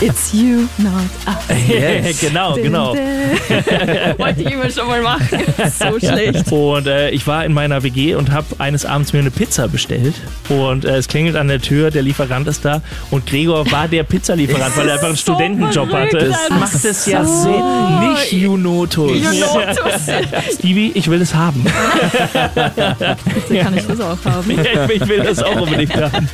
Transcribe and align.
It's 0.00 0.32
you, 0.32 0.68
not 0.78 1.02
us. 1.26 1.58
Yes. 1.68 2.20
genau, 2.20 2.54
genau. 2.54 2.94
Wollte 4.18 4.42
ich 4.42 4.52
immer 4.52 4.70
schon 4.70 4.86
mal 4.86 5.02
machen. 5.02 5.42
So 5.76 5.98
schlecht. 5.98 6.52
Und 6.52 6.86
äh, 6.86 7.10
ich 7.10 7.26
war 7.26 7.44
in 7.44 7.52
meiner 7.52 7.82
WG 7.82 8.14
und 8.14 8.30
habe 8.30 8.46
eines 8.58 8.86
Abends 8.86 9.12
mir 9.12 9.18
eine 9.18 9.32
Pizza 9.32 9.66
bestellt. 9.66 10.14
Und 10.48 10.84
äh, 10.84 10.98
es 10.98 11.08
klingelt 11.08 11.34
an 11.34 11.48
der 11.48 11.60
Tür, 11.60 11.90
der 11.90 12.02
Lieferant 12.02 12.46
ist 12.46 12.64
da. 12.64 12.80
Und 13.10 13.26
Gregor 13.26 13.68
war 13.72 13.88
der 13.88 14.04
Pizzalieferant, 14.04 14.76
weil 14.76 14.86
er 14.86 14.94
einfach 14.94 15.08
einen 15.08 15.16
so 15.16 15.22
Studentenjob 15.22 15.90
verrückt, 15.90 16.14
hatte. 16.14 16.28
Das 16.28 16.50
macht 16.50 16.84
es 16.84 17.06
ja 17.06 17.24
so. 17.24 17.42
Sinn. 17.42 18.10
Nicht 18.12 18.32
Junotus. 18.32 19.18
Junotus. 19.18 20.54
Stevie, 20.58 20.92
ich 20.94 21.10
will 21.10 21.22
es 21.22 21.34
haben. 21.34 21.64
Bitte 21.64 23.62
kann 23.64 23.76
ich 23.76 23.86
das 23.86 24.00
auch 24.00 24.24
haben. 24.24 24.50
ich 24.50 25.08
will 25.08 25.24
das 25.24 25.42
auch 25.42 25.60
unbedingt 25.60 25.96
haben. 25.96 26.28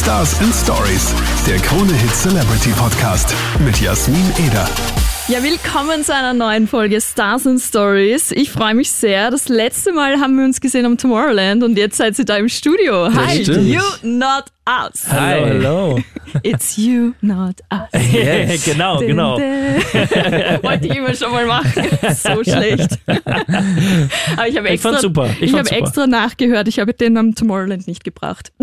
Stars 0.00 0.40
and 0.40 0.54
Stories, 0.54 1.14
der 1.46 1.58
Krone 1.58 1.92
Hit 1.92 2.14
Celebrity 2.14 2.70
Podcast 2.70 3.34
mit 3.62 3.78
Jasmin 3.82 4.32
Eder. 4.38 4.66
Ja, 5.28 5.42
willkommen 5.42 6.02
zu 6.02 6.14
einer 6.14 6.32
neuen 6.32 6.66
Folge 6.66 7.02
Stars 7.02 7.46
and 7.46 7.60
Stories. 7.60 8.30
Ich 8.32 8.50
freue 8.50 8.74
mich 8.74 8.90
sehr. 8.90 9.30
Das 9.30 9.50
letzte 9.50 9.92
Mal 9.92 10.18
haben 10.18 10.38
wir 10.38 10.46
uns 10.46 10.62
gesehen 10.62 10.86
am 10.86 10.96
Tomorrowland 10.96 11.62
und 11.62 11.76
jetzt 11.76 11.98
seid 11.98 12.18
ihr 12.18 12.24
da 12.24 12.38
im 12.38 12.48
Studio. 12.48 13.14
Hi, 13.14 13.42
you, 13.42 13.82
not 14.02 14.44
us. 14.66 15.06
Hallo, 15.06 15.46
hallo. 15.46 15.98
It's 16.42 16.76
you, 16.76 17.14
not 17.20 17.56
us. 17.72 17.88
Yes. 18.12 18.64
genau, 18.64 18.98
genau. 18.98 19.38
Wollte 20.62 20.86
ich 20.86 20.96
immer 20.96 21.14
schon 21.14 21.30
mal 21.32 21.46
machen. 21.46 21.84
So 22.14 22.42
schlecht. 22.44 22.98
Aber 23.06 24.48
ich 24.48 24.56
habe 24.56 24.68
Ich 24.68 24.74
extra, 24.74 24.90
fand's 24.90 25.02
super. 25.02 25.28
Ich 25.40 25.52
Ich, 25.52 25.54
habe 25.54 25.70
extra 25.70 26.06
nachgehört. 26.06 26.68
Ich 26.68 26.78
habe 26.78 26.92
den 26.94 27.16
am 27.16 27.34
Tomorrowland 27.34 27.86
nicht 27.86 28.04
gebracht. 28.04 28.52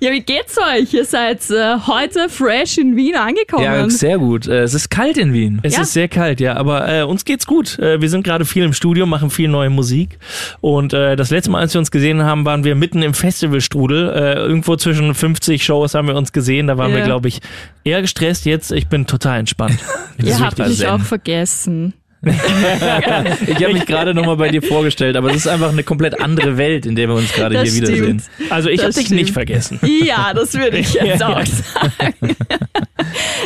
ja, 0.00 0.10
wie 0.10 0.20
geht's 0.20 0.56
euch? 0.58 0.92
Ihr 0.94 1.04
seid 1.04 1.48
äh, 1.50 1.76
heute 1.86 2.28
fresh 2.28 2.78
in 2.78 2.96
Wien 2.96 3.14
angekommen. 3.16 3.64
Ja, 3.64 3.88
sehr 3.90 4.18
gut. 4.18 4.46
Äh, 4.48 4.62
Es 4.62 4.74
ist 4.74 4.90
kalt 4.90 5.16
in 5.18 5.32
Wien. 5.32 5.60
Es 5.62 5.74
Ja. 5.76 5.82
ist 5.82 5.92
sehr 5.92 6.08
kalt, 6.08 6.40
ja, 6.40 6.56
aber 6.56 6.88
äh, 6.88 7.02
uns 7.02 7.24
geht's 7.24 7.46
gut. 7.46 7.78
Äh, 7.78 8.00
wir 8.00 8.08
sind 8.08 8.24
gerade 8.24 8.44
viel 8.44 8.64
im 8.64 8.72
Studio, 8.72 9.06
machen 9.06 9.30
viel 9.30 9.48
neue 9.48 9.70
Musik. 9.70 10.18
Und 10.60 10.92
äh, 10.92 11.16
das 11.16 11.30
letzte 11.30 11.50
Mal, 11.50 11.60
als 11.60 11.74
wir 11.74 11.78
uns 11.78 11.90
gesehen 11.90 12.22
haben, 12.22 12.44
waren 12.44 12.64
wir 12.64 12.74
mitten 12.74 13.02
im 13.02 13.14
Festivalstrudel. 13.14 14.10
Äh, 14.10 14.34
irgendwo 14.34 14.76
zwischen 14.76 15.14
50 15.14 15.64
Shows 15.64 15.94
haben 15.94 16.08
wir 16.08 16.16
uns 16.16 16.32
gesehen. 16.32 16.66
Da 16.66 16.78
waren 16.78 16.90
Ja. 16.90 16.98
wir, 16.98 17.04
glaube 17.04 17.28
ich, 17.28 17.40
eher 17.84 18.00
gestresst. 18.02 18.44
Jetzt, 18.46 18.72
ich 18.72 18.88
bin 18.88 19.06
total 19.06 19.40
entspannt. 19.40 19.78
Ihr 20.22 20.38
habt 20.38 20.58
mich 20.58 20.86
auch 20.86 21.00
vergessen. 21.00 21.94
Ich 23.46 23.62
habe 23.62 23.72
mich 23.72 23.86
gerade 23.86 24.14
nochmal 24.14 24.36
bei 24.36 24.48
dir 24.48 24.62
vorgestellt, 24.62 25.16
aber 25.16 25.30
es 25.30 25.36
ist 25.38 25.48
einfach 25.48 25.70
eine 25.70 25.82
komplett 25.82 26.20
andere 26.20 26.56
Welt, 26.56 26.86
in 26.86 26.94
der 26.94 27.08
wir 27.08 27.16
uns 27.16 27.32
gerade 27.32 27.60
hier 27.62 27.74
wiedersehen. 27.74 28.20
stimmt. 28.20 28.50
Also 28.50 28.68
ich 28.68 28.80
habe 28.82 28.92
dich 28.92 29.06
stimmt. 29.06 29.20
nicht 29.20 29.32
vergessen. 29.32 29.80
Ja, 29.82 30.32
das 30.32 30.54
würde 30.54 30.78
ich 30.78 30.94
jetzt 30.94 31.22
auch 31.22 31.44
sagen. 31.44 32.14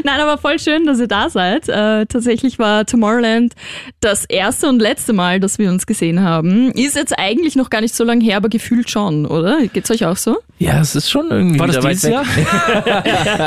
Nein, 0.05 0.21
aber 0.21 0.39
voll 0.39 0.59
schön, 0.59 0.87
dass 0.87 1.01
ihr 1.01 1.09
da 1.09 1.31
seid. 1.31 1.69
Äh, 1.69 2.07
tatsächlich 2.07 2.59
war 2.59 2.85
Tomorrowland 2.85 3.55
das 4.01 4.25
erste 4.27 4.69
und 4.69 4.81
letzte 4.81 5.13
Mal, 5.15 5.41
dass 5.41 5.59
wir 5.59 5.71
uns 5.71 5.87
gesehen 5.87 6.21
haben. 6.23 6.71
Ist 6.73 6.97
jetzt 6.97 7.19
eigentlich 7.19 7.57
noch 7.57 7.71
gar 7.71 7.81
nicht 7.81 7.95
so 7.95 8.05
lange 8.05 8.23
her, 8.25 8.37
aber 8.37 8.49
gefühlt 8.51 8.91
schon, 8.91 9.25
oder? 9.27 9.59
Geht's 9.73 9.91
euch 9.91 10.05
auch 10.05 10.17
so? 10.17 10.37
Ja, 10.59 10.81
es 10.81 10.95
ist 10.95 11.11
schon 11.11 11.31
irgendwie 11.31 11.59
War 11.59 11.67
das 11.69 11.79
dieses. 11.85 12.11
Jahr? 12.11 12.25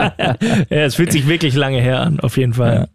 ja, 0.09 0.65
es 0.69 0.95
fühlt 0.95 1.11
sich 1.11 1.27
wirklich 1.27 1.53
lange 1.55 1.79
her 1.81 1.99
an, 2.01 2.19
auf 2.19 2.37
jeden 2.37 2.53
Fall. 2.53 2.73
Ja, 2.73 2.87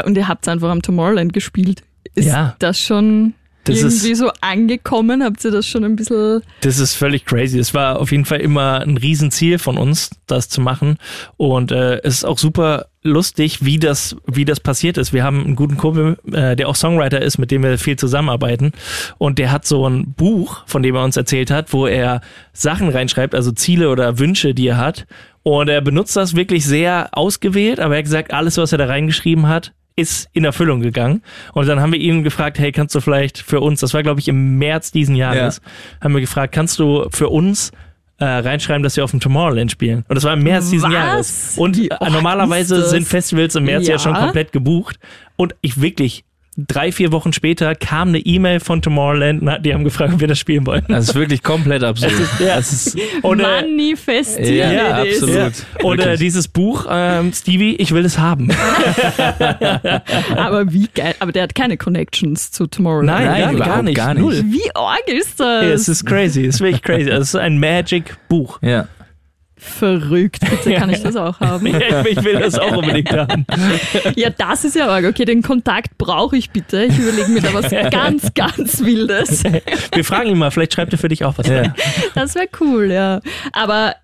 und 0.00 0.16
ihr 0.16 0.28
habt 0.28 0.48
einfach 0.48 0.70
am 0.70 0.82
Tomorrowland 0.82 1.32
gespielt. 1.32 1.82
Ist 2.14 2.26
Ja. 2.28 2.54
das 2.58 2.78
schon 2.78 3.34
Das 3.64 3.78
irgendwie 3.78 4.10
ist- 4.10 4.18
so 4.18 4.30
angekommen? 4.40 5.22
Habt 5.24 5.44
ihr 5.44 5.50
das 5.50 5.66
schon 5.66 5.84
ein 5.84 5.96
bisschen... 5.96 6.42
Das 6.60 6.78
ist 6.78 6.94
völlig 6.94 7.24
crazy. 7.24 7.58
Es 7.58 7.72
war 7.74 7.98
auf 7.98 8.12
jeden 8.12 8.24
Fall 8.26 8.40
immer 8.40 8.80
ein 8.82 8.96
Riesenziel 8.98 9.58
von 9.58 9.78
uns, 9.78 10.10
das 10.26 10.48
zu 10.48 10.60
machen. 10.60 10.98
Und 11.38 11.72
äh, 11.72 11.96
es 12.02 12.14
ist 12.16 12.24
auch 12.24 12.38
super 12.38 12.86
lustig, 13.02 13.64
wie 13.64 13.78
das, 13.78 14.16
wie 14.26 14.44
das 14.44 14.60
passiert 14.60 14.96
ist. 14.98 15.12
Wir 15.14 15.24
haben 15.24 15.42
einen 15.44 15.56
guten 15.56 15.76
Kumpel, 15.78 16.18
äh, 16.32 16.56
der 16.56 16.68
auch 16.68 16.76
Songwriter 16.76 17.20
ist, 17.22 17.38
mit 17.38 17.50
dem 17.50 17.62
wir 17.62 17.78
viel 17.78 17.96
zusammenarbeiten. 17.96 18.72
Und 19.18 19.38
der 19.38 19.50
hat 19.50 19.66
so 19.66 19.86
ein 19.88 20.12
Buch, 20.12 20.62
von 20.66 20.82
dem 20.82 20.94
er 20.94 21.04
uns 21.04 21.16
erzählt 21.16 21.50
hat, 21.50 21.72
wo 21.72 21.86
er 21.86 22.20
Sachen 22.52 22.90
reinschreibt, 22.90 23.34
also 23.34 23.50
Ziele 23.50 23.88
oder 23.90 24.18
Wünsche, 24.18 24.54
die 24.54 24.68
er 24.68 24.76
hat. 24.76 25.06
Und 25.42 25.68
er 25.68 25.80
benutzt 25.80 26.16
das 26.16 26.36
wirklich 26.36 26.64
sehr 26.66 27.08
ausgewählt, 27.12 27.80
aber 27.80 27.94
er 27.94 27.98
hat 27.98 28.04
gesagt, 28.04 28.32
alles, 28.32 28.56
was 28.58 28.72
er 28.72 28.78
da 28.78 28.86
reingeschrieben 28.86 29.48
hat, 29.48 29.72
ist 29.96 30.28
in 30.32 30.44
Erfüllung 30.44 30.80
gegangen. 30.80 31.22
Und 31.52 31.68
dann 31.68 31.80
haben 31.80 31.92
wir 31.92 32.00
ihn 32.00 32.24
gefragt, 32.24 32.58
hey, 32.58 32.72
kannst 32.72 32.94
du 32.94 33.00
vielleicht 33.00 33.38
für 33.38 33.60
uns, 33.60 33.80
das 33.80 33.94
war 33.94 34.02
glaube 34.02 34.20
ich 34.20 34.28
im 34.28 34.58
März 34.58 34.90
diesen 34.90 35.14
Jahres, 35.14 35.60
haben 36.00 36.14
wir 36.14 36.20
gefragt, 36.20 36.52
kannst 36.54 36.78
du 36.78 37.06
für 37.10 37.28
uns 37.28 37.70
äh, 38.18 38.24
reinschreiben, 38.24 38.82
dass 38.82 38.96
wir 38.96 39.04
auf 39.04 39.10
dem 39.10 39.20
Tomorrowland 39.20 39.70
spielen? 39.70 40.04
Und 40.08 40.14
das 40.16 40.24
war 40.24 40.32
im 40.32 40.42
März 40.42 40.70
diesen 40.70 40.90
Was? 40.90 40.94
Jahres. 40.94 41.54
Und 41.58 41.78
äh, 41.78 41.90
arg 41.90 42.12
normalerweise 42.12 42.88
sind 42.88 43.06
Festivals 43.06 43.54
im 43.54 43.64
März 43.64 43.86
ja. 43.86 43.94
Ja. 43.94 43.98
schon 43.98 44.14
komplett 44.14 44.52
gebucht. 44.52 44.98
Und 45.36 45.54
ich 45.60 45.80
wirklich, 45.80 46.24
drei, 46.56 46.92
vier 46.92 47.12
Wochen 47.12 47.32
später 47.32 47.74
kam 47.74 48.08
eine 48.08 48.18
E-Mail 48.18 48.60
von 48.60 48.80
Tomorrowland, 48.82 49.42
na, 49.42 49.58
die 49.58 49.74
haben 49.74 49.84
gefragt, 49.84 50.14
ob 50.14 50.20
wir 50.20 50.28
das 50.28 50.38
spielen 50.38 50.66
wollen. 50.66 50.84
Das 50.88 51.08
ist 51.08 51.14
wirklich 51.14 51.42
komplett 51.42 51.82
absurd. 51.82 52.12
Ja. 52.40 52.56
Das 52.56 52.72
ist, 52.72 52.98
Und, 53.22 53.40
äh, 53.40 53.42
Manifestiert 53.42 54.72
Ja, 54.72 55.02
is. 55.02 55.22
absolut. 55.22 55.36
ja. 55.36 55.50
Und 55.84 55.98
äh, 55.98 56.04
Wirklich. 56.04 56.20
dieses 56.20 56.48
Buch, 56.48 56.86
ähm, 56.90 57.32
Stevie, 57.32 57.74
ich 57.76 57.92
will 57.92 58.04
es 58.04 58.18
haben. 58.18 58.50
Aber 60.36 60.72
wie 60.72 60.88
geil. 60.94 61.14
Aber 61.20 61.32
der 61.32 61.44
hat 61.44 61.54
keine 61.54 61.76
Connections 61.76 62.50
zu 62.50 62.66
Tomorrowland. 62.66 63.06
Nein, 63.06 63.26
Nein, 63.26 63.40
gar, 63.40 63.52
überhaupt 63.52 63.74
gar 63.74 63.82
nicht. 63.82 63.96
gar 63.96 64.14
nicht. 64.14 64.22
Null. 64.22 64.44
Wie 64.46 64.70
arg 64.74 65.06
ist 65.08 65.40
das? 65.40 65.62
Ja, 65.64 65.70
es 65.70 65.88
ist 65.88 66.04
crazy, 66.06 66.46
es 66.46 66.56
ist 66.56 66.60
wirklich 66.60 66.82
crazy. 66.82 67.10
Also, 67.10 67.22
Es 67.22 67.28
ist 67.28 67.36
ein 67.36 67.58
Magic-Buch. 67.58 68.58
ja. 68.62 68.86
Verrückt. 69.64 70.40
Bitte 70.48 70.74
kann 70.74 70.90
ich 70.90 71.00
das 71.02 71.16
auch 71.16 71.40
haben. 71.40 71.66
Ja, 71.66 72.04
ich 72.04 72.22
will 72.22 72.38
das 72.38 72.58
auch 72.58 72.76
unbedingt 72.76 73.10
haben. 73.12 73.46
Ja, 74.16 74.30
das 74.30 74.64
ist 74.64 74.76
ja 74.76 74.88
arg. 74.88 75.04
Okay, 75.06 75.24
den 75.24 75.42
Kontakt 75.42 75.96
brauche 75.98 76.36
ich 76.36 76.50
bitte. 76.50 76.84
Ich 76.84 76.98
überlege 76.98 77.28
mir 77.28 77.40
da 77.40 77.52
was 77.54 77.70
ganz, 77.90 78.32
ganz 78.34 78.84
Wildes. 78.84 79.42
Wir 79.94 80.04
fragen 80.04 80.30
ihn 80.30 80.38
mal, 80.38 80.50
vielleicht 80.50 80.74
schreibt 80.74 80.92
er 80.92 80.98
für 80.98 81.08
dich 81.08 81.24
auch 81.24 81.36
was. 81.38 81.46
ja. 81.48 81.74
Das 82.14 82.34
wäre 82.34 82.48
cool, 82.60 82.90
ja. 82.92 83.20
Aber 83.52 83.94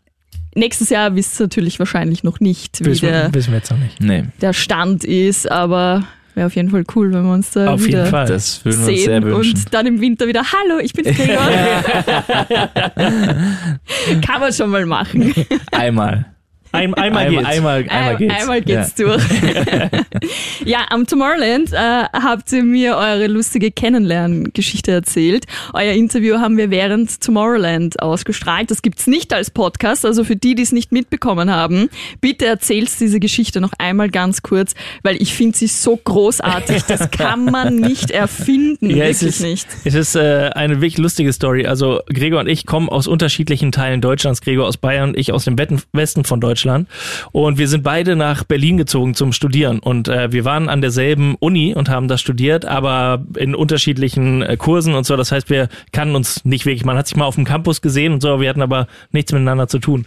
nächstes 0.54 0.88
Jahr 0.90 1.14
wisst 1.14 1.38
ihr 1.40 1.44
natürlich 1.44 1.78
wahrscheinlich 1.78 2.24
noch 2.24 2.40
nicht, 2.40 2.80
wie 2.80 2.86
Wissen, 2.86 3.02
wir- 3.02 3.10
der, 3.12 3.34
wissen 3.34 3.50
wir 3.52 3.58
jetzt 3.58 3.70
noch 3.70 3.78
nicht. 3.78 4.00
Nee, 4.00 4.24
der 4.40 4.52
Stand 4.52 5.04
ist. 5.04 5.50
Aber 5.50 6.04
wäre 6.34 6.46
auf 6.46 6.56
jeden 6.56 6.70
Fall 6.70 6.84
cool, 6.94 7.12
wenn 7.12 7.24
wir 7.24 7.32
uns 7.32 7.50
da 7.50 7.72
Auf 7.72 7.84
wieder 7.84 7.98
jeden 8.00 8.10
Fall. 8.10 8.26
das 8.26 8.64
würden 8.64 8.80
wir 8.80 8.88
uns 8.88 9.02
sehr 9.02 9.20
sehen 9.20 9.24
wünschen. 9.24 9.54
und 9.56 9.74
dann 9.74 9.86
im 9.86 10.00
Winter 10.00 10.26
wieder 10.26 10.42
Hallo, 10.52 10.78
ich 10.80 10.92
bin's 10.92 11.16
Gregor. 11.16 11.36
Kann 14.26 14.40
man 14.40 14.52
schon 14.52 14.70
mal 14.70 14.86
machen. 14.86 15.32
Einmal. 15.72 16.26
Ein, 16.72 16.94
einmal, 16.94 17.26
Einmal, 17.26 17.30
geht's. 17.30 17.48
einmal, 17.48 17.88
einmal 17.88 18.16
geht's. 18.16 18.34
Einmal 18.40 18.62
geht's 18.62 18.94
durch. 18.94 19.22
ja, 20.64 20.86
am 20.90 21.04
Tomorrowland 21.04 21.72
äh, 21.72 22.04
habt 22.12 22.52
ihr 22.52 22.62
mir 22.62 22.96
eure 22.96 23.26
lustige 23.26 23.72
Kennenlerngeschichte 23.72 24.92
erzählt. 24.92 25.46
Euer 25.74 25.94
Interview 25.94 26.38
haben 26.38 26.56
wir 26.56 26.70
während 26.70 27.20
Tomorrowland 27.20 28.00
ausgestrahlt. 28.00 28.70
Das 28.70 28.82
gibt's 28.82 29.08
nicht 29.08 29.32
als 29.32 29.50
Podcast, 29.50 30.06
also 30.06 30.22
für 30.22 30.36
die, 30.36 30.54
die 30.54 30.62
es 30.62 30.70
nicht 30.70 30.92
mitbekommen 30.92 31.50
haben, 31.50 31.88
bitte 32.20 32.46
erzählt 32.46 32.88
diese 33.00 33.18
Geschichte 33.18 33.60
noch 33.60 33.72
einmal 33.78 34.08
ganz 34.08 34.42
kurz, 34.42 34.74
weil 35.02 35.20
ich 35.20 35.34
finde 35.34 35.58
sie 35.58 35.66
so 35.66 35.96
großartig. 35.96 36.84
Das 36.84 37.10
kann 37.10 37.46
man 37.46 37.76
nicht 37.80 38.12
erfinden, 38.12 38.90
Ja, 38.90 39.06
es 39.06 39.22
wirklich 39.22 39.36
ist, 39.36 39.42
nicht. 39.42 39.66
Es 39.84 39.94
ist 39.94 40.14
äh, 40.14 40.50
eine 40.54 40.76
wirklich 40.76 40.98
lustige 40.98 41.32
Story. 41.32 41.66
Also 41.66 42.00
Gregor 42.06 42.40
und 42.40 42.48
ich 42.48 42.64
kommen 42.64 42.88
aus 42.88 43.08
unterschiedlichen 43.08 43.72
Teilen 43.72 44.00
Deutschlands. 44.00 44.40
Gregor 44.40 44.68
aus 44.68 44.76
Bayern, 44.76 45.14
ich 45.16 45.32
aus 45.32 45.44
dem 45.44 45.56
Westen 45.92 46.24
von 46.24 46.40
Deutschland. 46.40 46.59
Und 47.32 47.58
wir 47.58 47.68
sind 47.68 47.82
beide 47.82 48.16
nach 48.16 48.44
Berlin 48.44 48.76
gezogen 48.76 49.14
zum 49.14 49.32
Studieren. 49.32 49.78
Und 49.78 50.08
äh, 50.08 50.32
wir 50.32 50.44
waren 50.44 50.68
an 50.68 50.80
derselben 50.80 51.36
Uni 51.40 51.74
und 51.74 51.88
haben 51.88 52.08
das 52.08 52.20
studiert, 52.20 52.64
aber 52.64 53.24
in 53.36 53.54
unterschiedlichen 53.54 54.42
äh, 54.42 54.56
Kursen 54.56 54.94
und 54.94 55.04
so. 55.04 55.16
Das 55.16 55.32
heißt, 55.32 55.50
wir 55.50 55.68
kannten 55.92 56.14
uns 56.14 56.44
nicht 56.44 56.66
wirklich. 56.66 56.84
Man 56.84 56.96
hat 56.96 57.06
sich 57.08 57.16
mal 57.16 57.24
auf 57.24 57.34
dem 57.34 57.44
Campus 57.44 57.80
gesehen 57.80 58.12
und 58.12 58.20
so, 58.22 58.40
wir 58.40 58.48
hatten 58.48 58.62
aber 58.62 58.86
nichts 59.12 59.32
miteinander 59.32 59.68
zu 59.68 59.78
tun. 59.78 60.06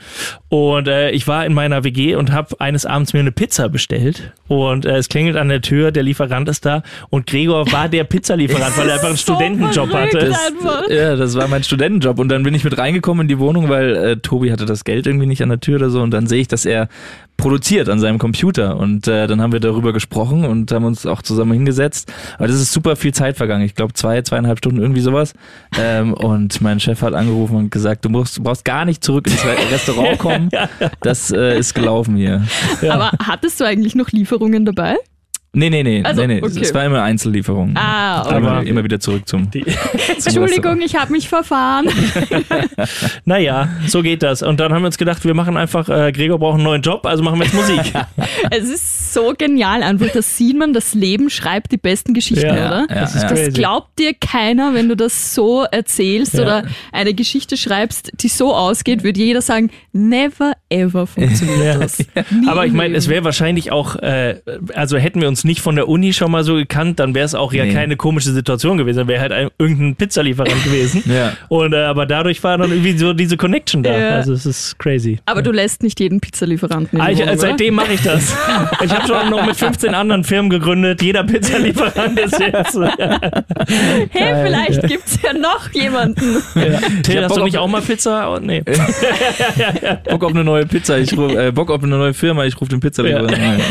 Und 0.50 0.88
äh, 0.88 1.12
ich 1.12 1.28
war 1.28 1.46
in 1.46 1.53
meiner 1.53 1.84
WG 1.84 2.16
und 2.16 2.32
habe 2.32 2.59
eines 2.59 2.85
Abends 2.85 3.14
mir 3.14 3.20
eine 3.20 3.32
Pizza 3.32 3.70
bestellt. 3.70 4.34
Und 4.47 4.85
äh, 4.85 4.97
es 4.97 5.09
klingelt 5.09 5.38
an 5.38 5.49
der 5.49 5.61
Tür, 5.61 5.91
der 5.91 6.03
Lieferant 6.03 6.47
ist 6.49 6.66
da. 6.66 6.84
Und 7.09 7.28
Gregor 7.28 7.72
war 7.72 7.90
der 7.90 8.03
Pizzalieferant, 8.03 8.78
weil 8.78 8.88
er 8.88 8.96
einfach 8.96 9.08
einen 9.08 9.17
So 9.23 9.34
Studentenjob 9.34 9.94
hatte. 9.94 10.20
einfach. 10.20 10.90
Ja, 10.90 11.16
das 11.16 11.35
war 11.35 11.47
mein 11.47 11.64
Studentenjob 11.64 12.20
und 12.20 12.29
dann 12.29 12.44
bin 12.44 12.53
ich 12.53 12.64
mit 12.64 12.78
reingekommen 12.78 13.23
in 13.23 13.28
die 13.28 13.40
Wohnung, 13.40 13.70
weil 13.70 13.96
äh, 13.96 14.17
Tobi 14.17 14.52
hatte 14.52 14.66
das 14.66 14.84
Geld 14.84 15.08
irgendwie 15.08 15.26
nicht 15.26 15.41
an 15.41 15.49
der 15.49 15.59
Tür 15.59 15.78
oder 15.78 15.90
so 15.90 16.02
und 16.02 16.11
dann 16.11 16.28
sehe 16.28 16.41
ich, 16.41 16.42
dass 16.47 16.66
er 16.66 16.87
produziert 17.37 17.90
an 17.90 17.99
seinem 17.99 18.19
Computer 18.19 18.78
und 18.78 19.07
äh, 19.07 19.28
dann 19.28 19.41
haben 19.41 19.51
wir 19.51 19.59
darüber 19.59 19.91
gesprochen 19.91 20.45
und 20.45 20.72
haben 20.72 20.85
uns 20.85 21.05
auch 21.05 21.22
zusammen 21.23 21.53
hingesetzt. 21.53 22.11
Aber 22.37 22.47
das 22.47 22.57
ist 22.57 22.72
super 22.72 22.95
viel 22.95 23.13
Zeit 23.13 23.37
vergangen. 23.37 23.66
Ich 23.66 23.75
glaube 23.75 23.93
zwei, 23.93 24.22
zweieinhalb 24.22 24.59
Stunden 24.59 24.79
irgendwie 24.79 25.01
sowas. 25.01 25.34
Ähm, 25.79 26.13
und 26.13 26.61
mein 26.61 26.79
Chef 26.79 27.01
hat 27.01 27.13
angerufen 27.13 27.55
und 27.55 27.72
gesagt, 27.72 28.05
du 28.05 28.09
musst, 28.09 28.37
du 28.37 28.43
brauchst 28.43 28.63
gar 28.63 28.85
nicht 28.85 29.03
zurück 29.03 29.28
ins 29.28 29.43
Re- 29.43 29.57
Restaurant 29.72 30.19
kommen. 30.19 30.49
Das 31.01 31.31
äh, 31.31 31.57
ist 31.57 31.73
gelaufen 31.73 32.16
hier. 32.16 32.43
Aber 32.87 33.11
hattest 33.25 33.59
du 33.59 33.66
eigentlich 33.66 33.96
noch 33.96 34.09
Lieferungen 34.11 34.63
dabei? 34.66 34.96
Nee, 35.55 35.70
nee, 35.70 35.84
nee, 35.84 36.02
Also, 36.03 36.22
nee, 36.22 36.28
nee. 36.28 36.41
okay. 36.44 36.59
Es 36.61 36.73
war 36.73 36.84
immer 36.84 37.03
Einzellieferung. 37.03 37.73
Ah, 37.76 38.22
okay. 38.26 38.34
Aber 38.35 38.64
immer 38.64 38.84
wieder 38.84 39.00
zurück 39.00 39.28
zum. 39.28 39.52
Die, 39.52 39.64
Entschuldigung, 40.26 40.82
ich 40.82 40.96
habe 40.96 41.11
mich 41.11 41.29
verfahren. 41.29 41.88
naja, 43.26 43.70
so 43.88 44.02
geht 44.02 44.23
das. 44.23 44.41
Und 44.41 44.59
dann 44.59 44.73
haben 44.73 44.82
wir 44.82 44.88
uns 44.88 44.97
gedacht, 44.97 45.23
wir 45.26 45.34
machen 45.34 45.55
einfach, 45.58 45.90
äh, 45.90 46.11
Gregor 46.11 46.40
braucht 46.40 46.55
einen 46.55 46.64
neuen 46.64 46.82
Job, 46.82 47.05
also 47.05 47.23
machen 47.23 47.40
wir 47.40 47.46
jetzt 47.46 47.53
Musik. 47.55 47.82
Es 48.52 48.70
ist 48.70 49.14
so 49.14 49.34
genial 49.38 49.84
einfach. 49.84 50.08
Das 50.14 50.38
sieht 50.38 50.58
man, 50.58 50.73
das 50.73 50.94
Leben 50.94 51.29
schreibt 51.29 51.72
die 51.72 51.78
besten 51.78 52.14
Geschichten, 52.14 52.46
Ja, 52.47 52.67
oder? 52.67 52.88
ja, 52.90 53.02
das 53.02 53.16
ist. 53.16 53.23
Das 53.29 53.53
glaubt 53.53 53.97
dir 53.99 54.14
keiner, 54.14 54.73
wenn 54.73 54.90
du 54.90 54.96
das 54.96 55.34
so 55.34 55.64
erzählst 55.64 56.34
Ja. 56.34 56.41
oder 56.41 56.64
eine 56.91 57.14
Geschichte 57.14 57.58
schreibst, 57.58 58.11
die 58.22 58.28
so 58.28 58.53
ausgeht, 58.56 59.03
würde 59.03 59.20
jeder 59.20 59.41
sagen, 59.41 59.70
never 59.91 60.53
ever 60.70 61.08
funktioniert 61.08 61.59
Ja. 61.64 61.78
das. 61.78 61.99
Nie 61.99 62.47
Aber 62.47 62.66
ich 62.66 62.73
meine, 62.73 62.96
es 62.97 63.08
wäre 63.08 63.23
wahrscheinlich 63.23 63.72
auch, 63.72 63.96
äh, 63.97 64.41
also 64.73 64.97
hätten 64.97 65.22
wir 65.22 65.28
uns 65.28 65.42
nicht 65.43 65.61
von 65.61 65.75
der 65.75 65.87
Uni 65.87 66.13
schon 66.13 66.31
mal 66.31 66.43
so 66.43 66.55
gekannt, 66.55 66.99
dann 66.99 67.13
wäre 67.16 67.25
es 67.25 67.35
auch 67.35 67.53
ja 67.53 67.66
Nee. 67.66 67.73
keine 67.73 67.95
komische 67.95 68.31
Situation 68.31 68.78
gewesen. 68.78 68.99
Dann 68.99 69.07
wäre 69.07 69.22
halt 69.22 69.31
ein, 69.31 69.49
irgendein 69.57 69.95
Pizzalieferant 69.95 70.63
gewesen. 70.63 71.03
Ja. 71.05 71.34
Und 71.49 71.73
äh, 71.73 71.78
aber 71.84 72.05
dadurch 72.05 72.43
war 72.43 72.57
dann 72.57 72.72
irgendwie 72.72 72.97
so 72.97 73.13
diese 73.13 73.37
Connection 73.37 73.84
da. 73.84 73.97
Ja. 73.97 74.09
Also 74.09 74.34
es 74.34 74.45
ist 74.45 74.78
crazy. 74.79 75.19
Aber 75.25 75.41
du 75.41 75.51
lässt 75.51 75.84
nicht 75.84 75.99
jeden 75.99 76.19
Pizzalieferanten 76.19 76.99
Ah, 77.01 77.09
ich, 77.09 77.19
äh, 77.25 77.37
seitdem 77.37 77.75
mache 77.75 77.93
ich 77.93 78.01
das. 78.01 78.35
Ich 78.84 78.91
habe 78.93 79.07
schon 79.07 79.29
noch 79.29 79.45
mit 79.45 79.55
15 79.55 79.93
anderen 79.93 80.23
Firmen 80.23 80.49
gegründet. 80.49 81.01
Jeder 81.01 81.23
Pizzalieferant 81.23 82.19
ist 82.19 82.39
jetzt. 82.39 82.75
oder? 82.75 82.93
Hey, 84.09 84.46
vielleicht 84.46 84.87
gibt's 84.87 85.17
ja 85.23 85.34
noch 85.34 85.72
jemanden. 85.73 86.37
Till, 87.03 87.16
hab 87.17 87.23
hast 87.23 87.29
Bock 87.29 87.37
du 87.39 87.43
nicht 87.46 87.57
auch 87.57 87.67
mal 87.67 87.81
Pizza? 87.81 88.31
Oh, 88.34 88.39
nee. 88.41 88.61
Bock 90.09 90.23
auf 90.23 90.31
eine 90.31 90.43
neue 90.43 90.66
Pizza, 90.66 90.97
ich 90.97 91.16
ruf, 91.17 91.34
äh, 91.34 91.51
Bock 91.51 91.72
auf 91.72 91.84
eine 91.84 91.97
neue 91.97 92.13
Firma, 92.13 92.46
ich 92.46 92.59
rufe 92.59 92.69
den 92.69 92.79
Pizzalieferanten 92.79 93.41
an. 93.41 93.61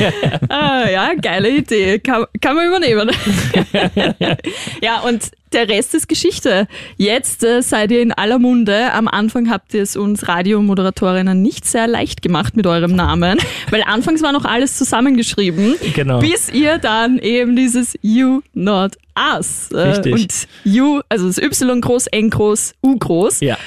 Ah, 0.49 0.89
ja, 0.91 1.11
geile 1.21 1.49
Idee. 1.51 1.62
Kann, 1.69 2.27
kann 2.41 2.57
man 2.57 2.67
übernehmen. 2.67 3.11
ja, 4.83 5.01
und 5.01 5.31
der 5.53 5.69
Rest 5.69 5.95
ist 5.95 6.09
Geschichte. 6.09 6.67
Jetzt 6.97 7.45
äh, 7.45 7.61
seid 7.63 7.91
ihr 7.91 8.01
in 8.01 8.13
aller 8.13 8.39
Munde. 8.39 8.93
Am 8.93 9.09
Anfang 9.09 9.51
habt 9.51 9.75
ihr 9.75 9.83
es 9.83 9.97
uns 9.97 10.29
Radiomoderatorinnen 10.29 11.41
nicht 11.43 11.67
sehr 11.67 11.87
leicht 11.87 12.23
gemacht 12.23 12.57
mit 12.57 12.67
eurem 12.67 12.95
Namen, 12.95 13.39
weil 13.71 13.83
anfangs 13.83 14.23
war 14.23 14.33
noch 14.33 14.45
alles 14.45 14.79
zusammengeschrieben, 14.79 15.75
Genau. 15.95 16.21
bis 16.21 16.49
ihr 16.49 16.79
dann 16.79 17.19
eben 17.19 17.57
dieses 17.57 17.95
You, 18.01 18.41
not 18.55 18.93
us. 19.37 19.71
Äh. 19.73 20.11
Und 20.11 20.49
You, 20.65 21.01
also 21.09 21.27
das 21.27 21.39
Y 21.39 21.81
groß, 21.81 22.07
N 22.09 22.31
groß, 22.31 22.75
U 22.83 22.97
groß. 22.99 23.41
Ja. 23.41 23.59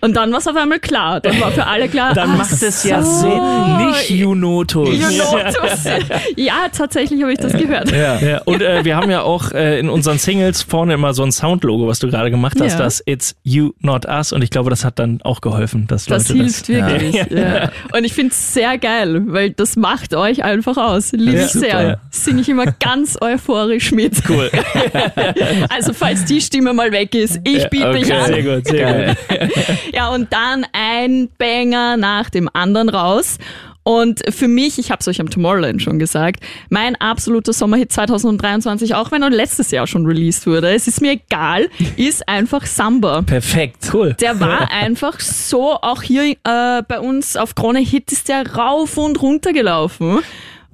Und 0.00 0.16
dann 0.16 0.30
war 0.30 0.38
es 0.38 0.46
auf 0.46 0.54
einmal 0.56 0.78
klar. 0.78 1.20
Dann 1.20 1.40
war 1.40 1.50
für 1.50 1.66
alle 1.66 1.88
klar. 1.88 2.14
Dann 2.14 2.30
ach 2.32 2.38
macht 2.38 2.52
es 2.62 2.84
ja 2.84 3.02
so. 3.02 3.20
Sinn. 3.20 3.86
Nicht 3.88 4.10
Junotus. 4.10 4.88
You 4.90 5.06
Notus. 5.18 5.84
Ja, 6.36 6.68
tatsächlich 6.76 7.20
habe 7.20 7.32
ich 7.32 7.38
das 7.38 7.52
gehört. 7.52 7.90
Ja. 7.90 8.18
Ja, 8.20 8.42
und 8.44 8.62
äh, 8.62 8.84
wir 8.84 8.96
haben 8.96 9.10
ja 9.10 9.22
auch 9.22 9.50
äh, 9.52 9.78
in 9.80 9.88
unseren 9.88 10.18
Singles 10.18 10.62
vorne 10.62 10.94
immer 10.94 11.14
so 11.14 11.22
ein 11.24 11.32
Soundlogo, 11.32 11.88
was 11.88 11.98
du 11.98 12.08
gerade 12.08 12.30
gemacht 12.30 12.60
hast, 12.60 12.74
Ja. 12.74 12.78
das 12.78 13.02
It's 13.06 13.34
You, 13.42 13.72
Not 13.80 14.06
Us. 14.06 14.32
Und 14.32 14.42
ich 14.42 14.50
glaube, 14.50 14.70
das 14.70 14.84
hat 14.84 14.98
dann 14.98 15.20
auch 15.22 15.40
geholfen, 15.40 15.86
dass 15.88 16.04
Das 16.06 16.28
Leute 16.28 16.42
hilft 16.42 16.68
das. 16.68 16.68
wirklich. 16.68 17.14
Ja. 17.30 17.70
Und 17.92 18.04
ich 18.04 18.12
finde 18.14 18.32
es 18.32 18.54
sehr 18.54 18.78
geil, 18.78 19.22
weil 19.26 19.50
das 19.50 19.76
macht 19.76 20.14
euch 20.14 20.44
einfach 20.44 20.76
aus. 20.76 21.12
Liebe 21.12 21.38
Ja, 21.38 21.44
ich 21.46 21.50
sehr. 21.52 22.00
Singe 22.10 22.40
ich 22.42 22.48
immer 22.48 22.66
ganz 22.66 23.18
euphorisch 23.20 23.90
mit. 23.92 24.14
Cool. 24.28 24.50
Also 25.70 25.92
falls 25.92 26.24
die 26.24 26.40
Stimme 26.40 26.72
mal 26.72 26.90
weg 26.92 27.14
ist, 27.14 27.40
ich 27.44 27.68
biete 27.68 27.92
mich 27.92 28.04
okay. 28.06 28.12
an. 28.14 28.26
Sehr 28.26 28.42
gut, 28.42 28.66
sehr 28.66 28.84
Geil. 28.84 29.16
gut. 29.28 29.87
Ja, 29.92 30.08
und 30.10 30.32
dann 30.32 30.66
ein 30.72 31.28
Banger 31.38 31.96
nach 31.96 32.30
dem 32.30 32.48
anderen 32.52 32.88
raus. 32.88 33.38
Und 33.88 34.20
für 34.34 34.48
mich, 34.48 34.78
ich 34.78 34.90
habe 34.90 35.00
es 35.00 35.08
euch 35.08 35.18
am 35.18 35.30
Tomorrowland 35.30 35.80
schon 35.80 35.98
gesagt, 35.98 36.44
mein 36.68 36.94
absoluter 36.96 37.54
Sommerhit 37.54 37.90
2023, 37.90 38.94
auch 38.94 39.10
wenn 39.12 39.22
er 39.22 39.30
letztes 39.30 39.70
Jahr 39.70 39.86
schon 39.86 40.04
released 40.04 40.46
wurde, 40.46 40.74
es 40.74 40.86
ist 40.88 41.00
mir 41.00 41.12
egal, 41.12 41.70
ist 41.96 42.28
einfach 42.28 42.66
Samba. 42.66 43.22
Perfekt. 43.22 43.88
Cool. 43.94 44.14
Der 44.20 44.40
war 44.40 44.70
einfach 44.70 45.20
so, 45.20 45.72
auch 45.72 46.02
hier 46.02 46.32
äh, 46.32 46.82
bei 46.86 47.00
uns 47.00 47.38
auf 47.38 47.54
Krone 47.54 47.78
Hit 47.78 48.12
ist 48.12 48.28
der 48.28 48.46
rauf 48.56 48.98
und 48.98 49.22
runter 49.22 49.54
gelaufen. 49.54 50.18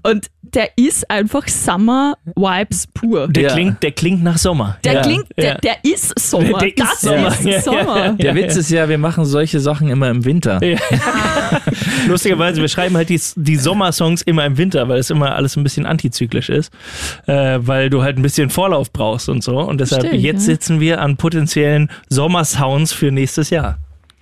Und 0.07 0.31
der 0.43 0.69
ist 0.77 1.11
einfach 1.11 1.49
Summer 1.49 2.17
Vibes 2.37 2.87
pur. 2.89 3.27
Der, 3.29 3.45
Ja. 3.45 3.53
klingt, 3.55 3.83
der 3.83 3.93
klingt 3.93 4.23
nach 4.23 4.37
Sommer. 4.37 4.77
Der 4.85 4.93
ja. 4.93 5.03
klingt, 5.03 5.27
der, 5.37 5.45
ja. 5.45 5.59
der 5.59 5.77
ist 5.83 6.19
Sommer. 6.19 6.59
Der 6.59 6.69
ist 6.69 6.79
das 6.79 7.01
Sommer. 7.01 7.29
ist 7.29 7.45
ja, 7.45 7.61
Sommer. 7.63 7.97
ja. 7.97 8.13
Der 8.13 8.35
Witz 8.35 8.55
ist 8.57 8.71
ja, 8.71 8.87
wir 8.89 8.99
machen 8.99 9.25
solche 9.25 9.61
Sachen 9.61 9.89
immer 9.89 10.11
im 10.11 10.27
Winter. 10.27 10.63
Ja. 10.63 10.79
Lustigerweise, 12.07 12.61
wir 12.61 12.69
schreiben 12.69 12.97
halt 12.97 13.09
die, 13.09 13.21
die 13.37 13.57
Sommersongs 13.57 14.21
immer 14.21 14.45
im 14.45 14.59
Winter, 14.59 14.89
weil 14.89 14.99
es 14.99 15.09
immer 15.09 15.35
alles 15.35 15.57
ein 15.57 15.63
bisschen 15.63 15.87
antizyklisch 15.87 16.51
ist, 16.51 16.71
äh, 17.27 17.59
weil 17.61 17.89
du 17.89 18.03
halt 18.03 18.19
ein 18.19 18.23
bisschen 18.23 18.51
Vorlauf 18.51 18.93
brauchst 18.93 19.31
und 19.31 19.43
so. 19.43 19.59
Und 19.59 19.81
deshalb, 19.81 20.13
ich, 20.13 20.23
jetzt 20.23 20.47
ja. 20.47 20.53
sitzen 20.55 20.81
wir 20.81 21.01
an 21.01 21.17
potenziellen 21.17 21.91
Sommersounds 22.11 22.93
für 22.93 23.11
nächstes 23.11 23.49
Jahr. 23.49 23.79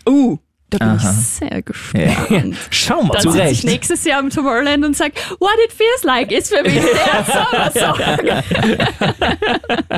Uh, 0.08 0.38
da 0.72 0.78
bin 0.78 0.96
ich 0.96 1.02
Aha. 1.02 1.12
sehr 1.12 1.62
gespannt. 1.62 2.56
Schau 2.70 3.02
mal. 3.02 3.18
Dann 3.22 3.32
sitze 3.32 3.48
ich 3.50 3.64
nächstes 3.64 4.04
Jahr 4.04 4.20
im 4.20 4.30
Tomorrowland 4.30 4.84
und 4.84 4.96
sage, 4.96 5.12
what 5.38 5.50
it 5.64 5.72
feels 5.72 6.02
like 6.04 6.32
ist 6.32 6.54
für 6.54 6.62
mich 6.62 6.80
der 6.80 7.72
Sommersong. 7.72 7.98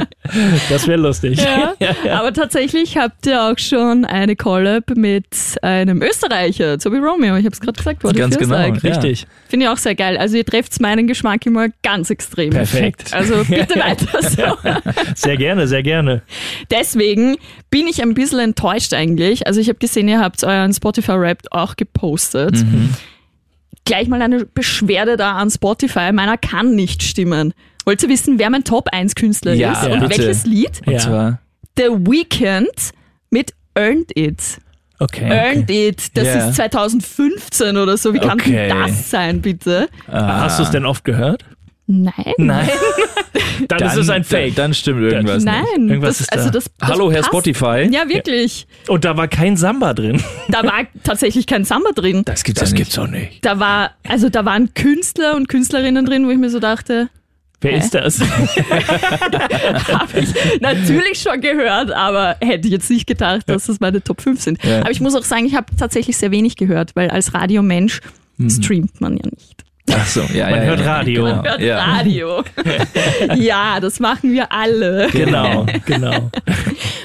Das 0.71 0.89
wäre 0.89 0.99
lustig. 0.99 1.39
Ja. 1.39 1.75
Aber 2.11 2.33
tatsächlich 2.33 2.97
habt 2.97 3.27
ihr 3.27 3.43
auch 3.43 3.59
schon 3.59 4.05
eine 4.05 4.37
Collab 4.37 4.91
mit 4.97 5.27
einem 5.63 6.03
Österreicher, 6.03 6.79
Tobi 6.79 6.99
Romeo. 6.99 7.37
Ich 7.37 7.45
habe 7.45 7.53
es 7.53 7.61
gerade 7.61 7.77
gesagt, 7.77 8.03
what 8.03 8.13
it 8.13 8.19
Ganz 8.19 8.37
feels 8.37 8.49
genau. 8.49 8.61
like. 8.61 8.83
Ja. 8.83 8.91
Richtig. 8.91 9.27
Finde 9.49 9.67
ich 9.67 9.71
auch 9.71 9.77
sehr 9.77 9.95
geil. 9.95 10.17
Also 10.17 10.37
ihr 10.37 10.45
trefft 10.45 10.81
meinen 10.81 11.07
Geschmack 11.07 11.47
immer 11.47 11.69
ganz 11.83 12.11
extrem. 12.11 12.51
Perfekt. 12.51 13.13
Also 13.13 13.45
bitte 13.45 13.75
weiter 13.79 14.23
so. 14.23 14.57
Sehr 15.15 15.37
gerne, 15.37 15.69
sehr 15.69 15.83
gerne. 15.83 16.23
Deswegen 16.71 17.37
bin 17.75 17.89
ich 17.89 18.01
ein 18.01 18.15
bisschen 18.15 18.39
enttäuscht 18.39 18.95
eigentlich. 18.95 19.49
Also 19.49 19.59
ich 19.61 19.69
habe 19.69 19.81
gesehen, 19.81 20.07
ihr 20.07 20.21
habt 20.21 20.45
euren 20.45 20.73
Spotify-Rap 20.73 21.43
auch 21.51 21.75
gepostet. 21.75 22.55
Mhm. 22.65 22.95
Gleich 23.85 24.07
mal 24.07 24.23
eine 24.23 24.45
Beschwerde 24.47 25.17
da 25.17 25.33
an 25.33 25.51
Spotify. 25.51 26.13
Meiner 26.13 26.39
kann 26.39 26.77
nicht 26.77 27.03
stimmen. 27.03 27.53
Wollt 27.85 28.01
ihr 28.05 28.09
wissen, 28.09 28.39
wer 28.39 28.49
mein 28.49 28.63
Top-1-Künstler 28.63 29.55
Ja, 29.55 29.73
ist? 29.73 29.83
ja. 29.89 29.93
Und 29.93 30.09
bitte. 30.09 30.19
welches 30.23 30.47
Lied? 30.47 30.83
Und 30.87 30.93
Ja. 30.93 30.99
zwar, 31.01 31.39
The 31.77 31.89
Weeknd 31.91 32.93
mit 33.31 33.53
Earned 33.75 34.17
It. 34.17 34.41
Okay. 35.01 35.29
Earned 35.29 35.69
It. 35.69 36.17
Das 36.17 36.29
Ja. 36.29 36.49
ist 36.51 36.55
2015 36.55 37.77
oder 37.77 37.97
so. 37.97 38.15
Wie 38.15 38.21
kann 38.21 38.41
Okay. 38.41 38.69
denn 38.69 38.79
das 38.79 39.11
sein, 39.11 39.43
bitte? 39.43 39.89
ah, 40.07 40.43
Hast 40.45 40.61
du 40.61 40.63
es 40.63 40.71
denn 40.71 40.87
oft 40.87 41.05
gehört? 41.05 41.45
Nein. 41.87 42.35
Nein. 42.39 42.69
Dann, 43.69 43.83
ist 43.83 43.97
es 43.97 44.09
ein 44.09 44.25
Fake. 44.25 44.57
Dann 44.57 44.75
stimmt 44.75 45.03
irgendwas 45.03 45.45
nicht. 45.45 45.55
Nein. 45.55 45.89
Irgendwas 45.89 46.19
das, 46.19 46.21
ist 46.21 46.33
da. 46.33 46.37
also 46.37 46.51
das, 46.51 46.65
das 46.79 46.89
Hallo, 46.89 47.11
Herr 47.11 47.21
passt. 47.21 47.29
Spotify. 47.29 47.89
Ja, 47.91 48.09
wirklich. 48.09 48.67
Und 48.89 49.05
da 49.05 49.17
war 49.17 49.29
kein 49.29 49.57
Samba 49.57 49.95
drin. 49.95 50.23
Da 50.49 50.63
war 50.63 50.85
tatsächlich 51.03 51.47
kein 51.47 51.65
Samba 51.65 51.91
drin. 51.95 52.23
Das 52.25 52.45
gibt's 52.45 52.61
ja 52.61 52.77
nicht. 52.77 52.97
doch 52.97 53.09
nicht. 53.09 53.45
Da 53.45 53.59
war, 53.59 53.93
also 54.07 54.29
da 54.29 54.45
waren 54.45 54.73
Künstler 54.75 55.35
und 55.37 55.49
Künstlerinnen 55.49 56.05
drin, 56.05 56.27
wo 56.27 56.31
ich 56.31 56.39
mir 56.39 56.51
so 56.51 56.61
dachte, 56.61 57.09
Wer 57.61 57.73
Hä? 57.73 57.79
ist 57.79 57.95
das? 57.95 58.21
habe 58.21 60.21
ich 60.21 60.61
natürlich 60.61 61.23
schon 61.23 61.41
gehört, 61.41 61.93
aber 61.93 62.37
hätte 62.43 62.69
ich 62.69 62.73
jetzt 62.73 62.91
nicht 62.91 63.07
gedacht, 63.07 63.49
dass 63.49 63.67
das 63.67 63.81
meine 63.81 64.05
Top 64.05 64.21
5 64.21 64.41
sind. 64.41 64.63
Ja. 64.63 64.81
Aber 64.81 64.91
ich 64.91 65.01
muss 65.01 65.15
auch 65.15 65.23
sagen, 65.23 65.47
ich 65.47 65.55
habe 65.55 65.67
tatsächlich 65.79 66.19
sehr 66.19 66.31
wenig 66.31 66.57
gehört, 66.57 66.95
weil 66.95 67.09
als 67.09 67.33
Radiomensch 67.33 68.01
streamt 68.49 69.01
man 69.01 69.17
ja 69.17 69.25
nicht. 69.31 69.65
Ach 69.93 70.07
so, 70.07 70.23
ja, 70.33 70.49
Man 70.49 70.61
ja, 70.61 70.65
hört 70.67 70.81
ja, 70.81 70.97
Radio. 70.97 71.23
Man 71.23 71.45
hört 71.45 71.61
ja. 71.61 71.79
Radio. 71.79 72.43
ja, 73.37 73.81
das 73.81 74.01
machen 74.01 74.33
wir 74.33 74.51
alle. 74.51 75.09
genau, 75.13 75.67
genau. 75.87 76.31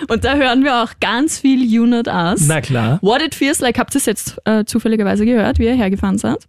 Und 0.07 0.23
da 0.23 0.35
hören 0.35 0.63
wir 0.63 0.81
auch 0.81 0.91
ganz 1.01 1.39
viel 1.39 1.61
You 1.63 1.85
Not 1.85 2.07
Us. 2.07 2.47
Na 2.47 2.61
klar. 2.61 2.99
What 3.01 3.21
It 3.21 3.35
Feels 3.35 3.59
Like, 3.59 3.77
habt 3.77 3.95
ihr 3.95 3.99
es 3.99 4.05
jetzt 4.05 4.37
äh, 4.45 4.63
zufälligerweise 4.63 5.25
gehört, 5.25 5.59
wie 5.59 5.65
ihr 5.65 5.75
hergefahren 5.75 6.17
seid? 6.17 6.47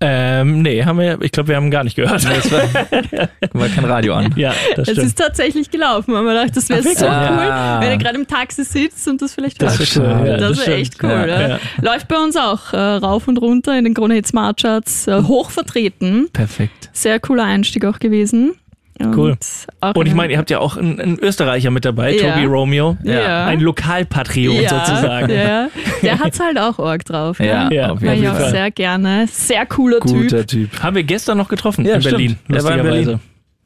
Ähm, 0.00 0.60
nee, 0.62 0.84
haben 0.84 0.98
wir, 0.98 1.18
ich 1.22 1.30
glaube, 1.32 1.48
wir 1.50 1.56
haben 1.56 1.70
gar 1.70 1.84
nicht 1.84 1.96
gehört. 1.96 2.24
Das 2.24 2.50
war, 2.52 2.62
war 3.52 3.68
kein 3.68 3.84
Radio 3.84 4.14
an. 4.14 4.32
ja, 4.36 4.52
das 4.76 4.88
Es 4.88 4.92
stimmt. 4.94 5.06
ist 5.06 5.18
tatsächlich 5.18 5.70
gelaufen, 5.70 6.14
aber 6.14 6.34
ich 6.34 6.50
dachte, 6.50 6.54
das 6.54 6.68
wäre 6.68 6.82
so 6.96 7.06
Ah. 7.06 7.78
cool, 7.78 7.84
wenn 7.86 7.92
ihr 7.92 7.98
gerade 7.98 8.18
im 8.18 8.26
Taxi 8.26 8.64
sitzt 8.64 9.06
und 9.08 9.22
das 9.22 9.34
vielleicht 9.34 9.62
Das 9.62 9.78
cool, 9.96 10.02
ja, 10.04 10.36
das 10.36 10.58
das 10.58 10.66
wäre 10.66 10.76
echt 10.78 11.02
cool. 11.02 11.10
Ja, 11.10 11.26
Ja, 11.26 11.48
ja. 11.48 11.58
Läuft 11.80 12.08
bei 12.08 12.16
uns 12.16 12.36
auch 12.36 12.72
äh, 12.72 12.76
rauf 12.76 13.28
und 13.28 13.38
runter 13.38 13.78
in 13.78 13.84
den 13.84 13.94
Krone 13.94 14.14
Hit 14.14 14.26
Smart 14.26 14.60
Charts, 14.60 15.06
äh, 15.06 15.22
hoch 15.22 15.50
vertreten. 15.50 16.28
Perfekt. 16.32 16.90
Sehr 16.92 17.18
cooler 17.20 17.44
Einstieg 17.44 17.84
auch 17.86 17.98
gewesen. 17.98 18.54
Und 19.00 19.16
Cool. 19.16 19.36
Auch 19.80 19.94
Und 19.96 20.06
ich 20.06 20.12
eine- 20.12 20.16
meine, 20.16 20.32
ihr 20.34 20.38
habt 20.38 20.50
ja 20.50 20.60
auch 20.60 20.76
einen, 20.76 21.00
einen 21.00 21.18
Österreicher 21.18 21.70
mit 21.72 21.84
dabei, 21.84 22.14
Ja. 22.14 22.32
Tobi 22.34 22.46
Romeo. 22.46 22.96
Ja. 23.02 23.46
Ein 23.46 23.60
Lokalpatriot 23.60 24.62
ja, 24.62 24.68
sozusagen. 24.70 25.30
Ja, 25.32 25.68
der 26.02 26.18
hat's 26.20 26.38
halt 26.38 26.58
auch 26.58 26.78
arg 26.78 27.04
drauf. 27.04 27.40
Ja, 27.40 27.68
Ja. 27.68 27.70
Ja, 27.72 27.90
auf 27.90 28.00
jeden 28.02 28.22
ich 28.22 28.28
auch 28.28 28.34
Fall. 28.36 28.50
sehr 28.50 28.70
gerne. 28.70 29.26
Sehr 29.26 29.66
cooler 29.66 30.00
Typ. 30.00 30.10
Guter 30.22 30.46
Typ. 30.46 30.80
Haben 30.82 30.94
wir 30.96 31.02
gestern 31.02 31.38
noch 31.38 31.48
getroffen 31.48 31.84
Ja, 31.84 31.96
in 31.96 32.00
stimmt. 32.02 32.16
Berlin. 32.18 32.36
Der 32.48 32.62
war 32.64 32.70
in 32.72 32.76
lustigerweise. 32.78 33.04
Berlin. 33.04 33.20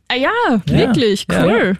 Ah 0.09 0.15
ja, 0.17 0.63
wirklich, 0.67 1.27
Ja. 1.31 1.45
cool. 1.45 1.75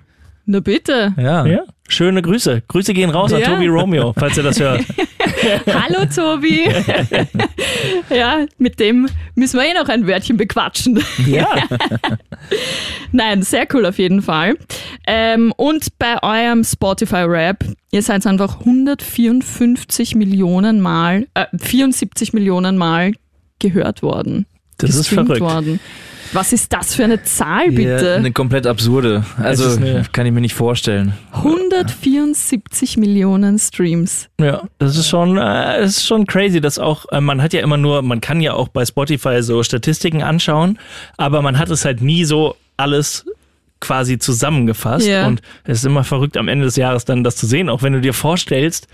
Na 0.45 0.61
bitte. 0.61 1.15
Ja. 1.17 1.47
Ja. 1.47 1.61
Schöne 1.89 2.21
Grüße. 2.21 2.63
Grüße 2.69 2.93
gehen 2.93 3.09
raus 3.11 3.33
an. 3.33 3.43
Tobi 3.43 3.67
Romeo, 3.69 4.13
falls 4.19 4.37
ihr 4.37 4.43
das 4.43 4.61
hört. 4.61 4.83
Hallo 5.67 6.05
Tobi. 6.07 6.69
ja, 8.11 8.47
mit 8.59 8.81
dem 8.81 9.09
müssen 9.35 9.59
wir 9.59 9.67
eh 9.67 9.75
noch 9.75 9.89
ein 9.89 10.07
Wörtchen 10.07 10.37
bequatschen. 10.37 11.03
Ja. 11.27 11.49
Nein, 13.13 13.43
sehr 13.43 13.67
cool 13.73 13.87
auf 13.87 13.99
jeden 13.99 14.23
Fall. 14.23 14.57
Ähm, 15.07 15.53
und 15.57 15.99
bei 15.99 16.23
eurem 16.23 16.65
Spotify-Rap, 16.65 17.65
ihr 17.91 18.03
seid 18.03 18.27
einfach 18.27 18.61
154 18.61 20.15
Millionen 20.15 20.81
Mal, 20.81 21.27
äh, 21.35 21.47
74 21.57 22.33
Millionen 22.33 22.77
Mal 22.77 23.13
gehört 23.59 24.03
worden. 24.03 24.47
Das 24.79 24.95
ist 24.95 25.09
verrückt. 25.09 25.41
Worden. 25.41 25.81
Was 26.33 26.53
ist 26.53 26.73
das 26.75 26.95
für 26.95 27.05
eine 27.05 27.23
Zahl, 27.23 27.67
Ja, 27.67 27.71
bitte? 27.71 28.15
eine 28.17 28.33
komplett 28.33 28.67
absurde. 28.67 29.25
Also 29.39 29.71
eine- 29.77 30.05
kann 30.13 30.27
ich 30.27 30.33
mir 30.33 30.43
nicht 30.43 30.55
vorstellen. 30.55 31.15
174 31.33 32.97
Millionen 32.97 33.59
Streams. 33.59 34.29
Ja, 34.41 34.63
das 34.79 34.97
ist 34.97 35.09
schon, 35.09 35.37
äh, 35.39 35.81
das 35.81 35.99
ist 35.99 36.07
schon 36.07 36.27
crazy, 36.27 36.61
dass 36.61 36.79
auch, 36.79 37.07
äh, 37.13 37.21
man 37.21 37.43
hat 37.43 37.53
ja 37.53 37.61
immer 37.61 37.77
nur, 37.77 38.03
man 38.03 38.21
kann 38.21 38.41
ja 38.41 38.53
auch 38.55 38.69
bei 38.69 38.85
Spotify 38.85 39.43
so 39.43 39.63
Statistiken 39.63 40.23
anschauen, 40.23 40.79
aber 41.17 41.41
man 41.43 41.59
hat 41.59 41.71
es 41.71 41.85
halt 41.85 42.03
nie 42.03 42.25
so 42.25 42.57
alles 42.77 43.25
quasi 43.81 44.19
zusammengefasst 44.19 45.07
Ja. 45.07 45.27
und 45.27 45.41
es 45.65 45.79
ist 45.79 45.85
immer 45.87 46.05
verrückt 46.05 46.37
am 46.37 46.49
Ende 46.49 46.65
des 46.65 46.77
Jahres 46.77 47.05
dann 47.05 47.23
das 47.25 47.37
zu 47.37 47.47
sehen, 47.47 47.69
auch 47.69 47.83
wenn 47.83 47.93
du 47.93 48.01
dir 48.01 48.13
vorstellst, 48.13 48.89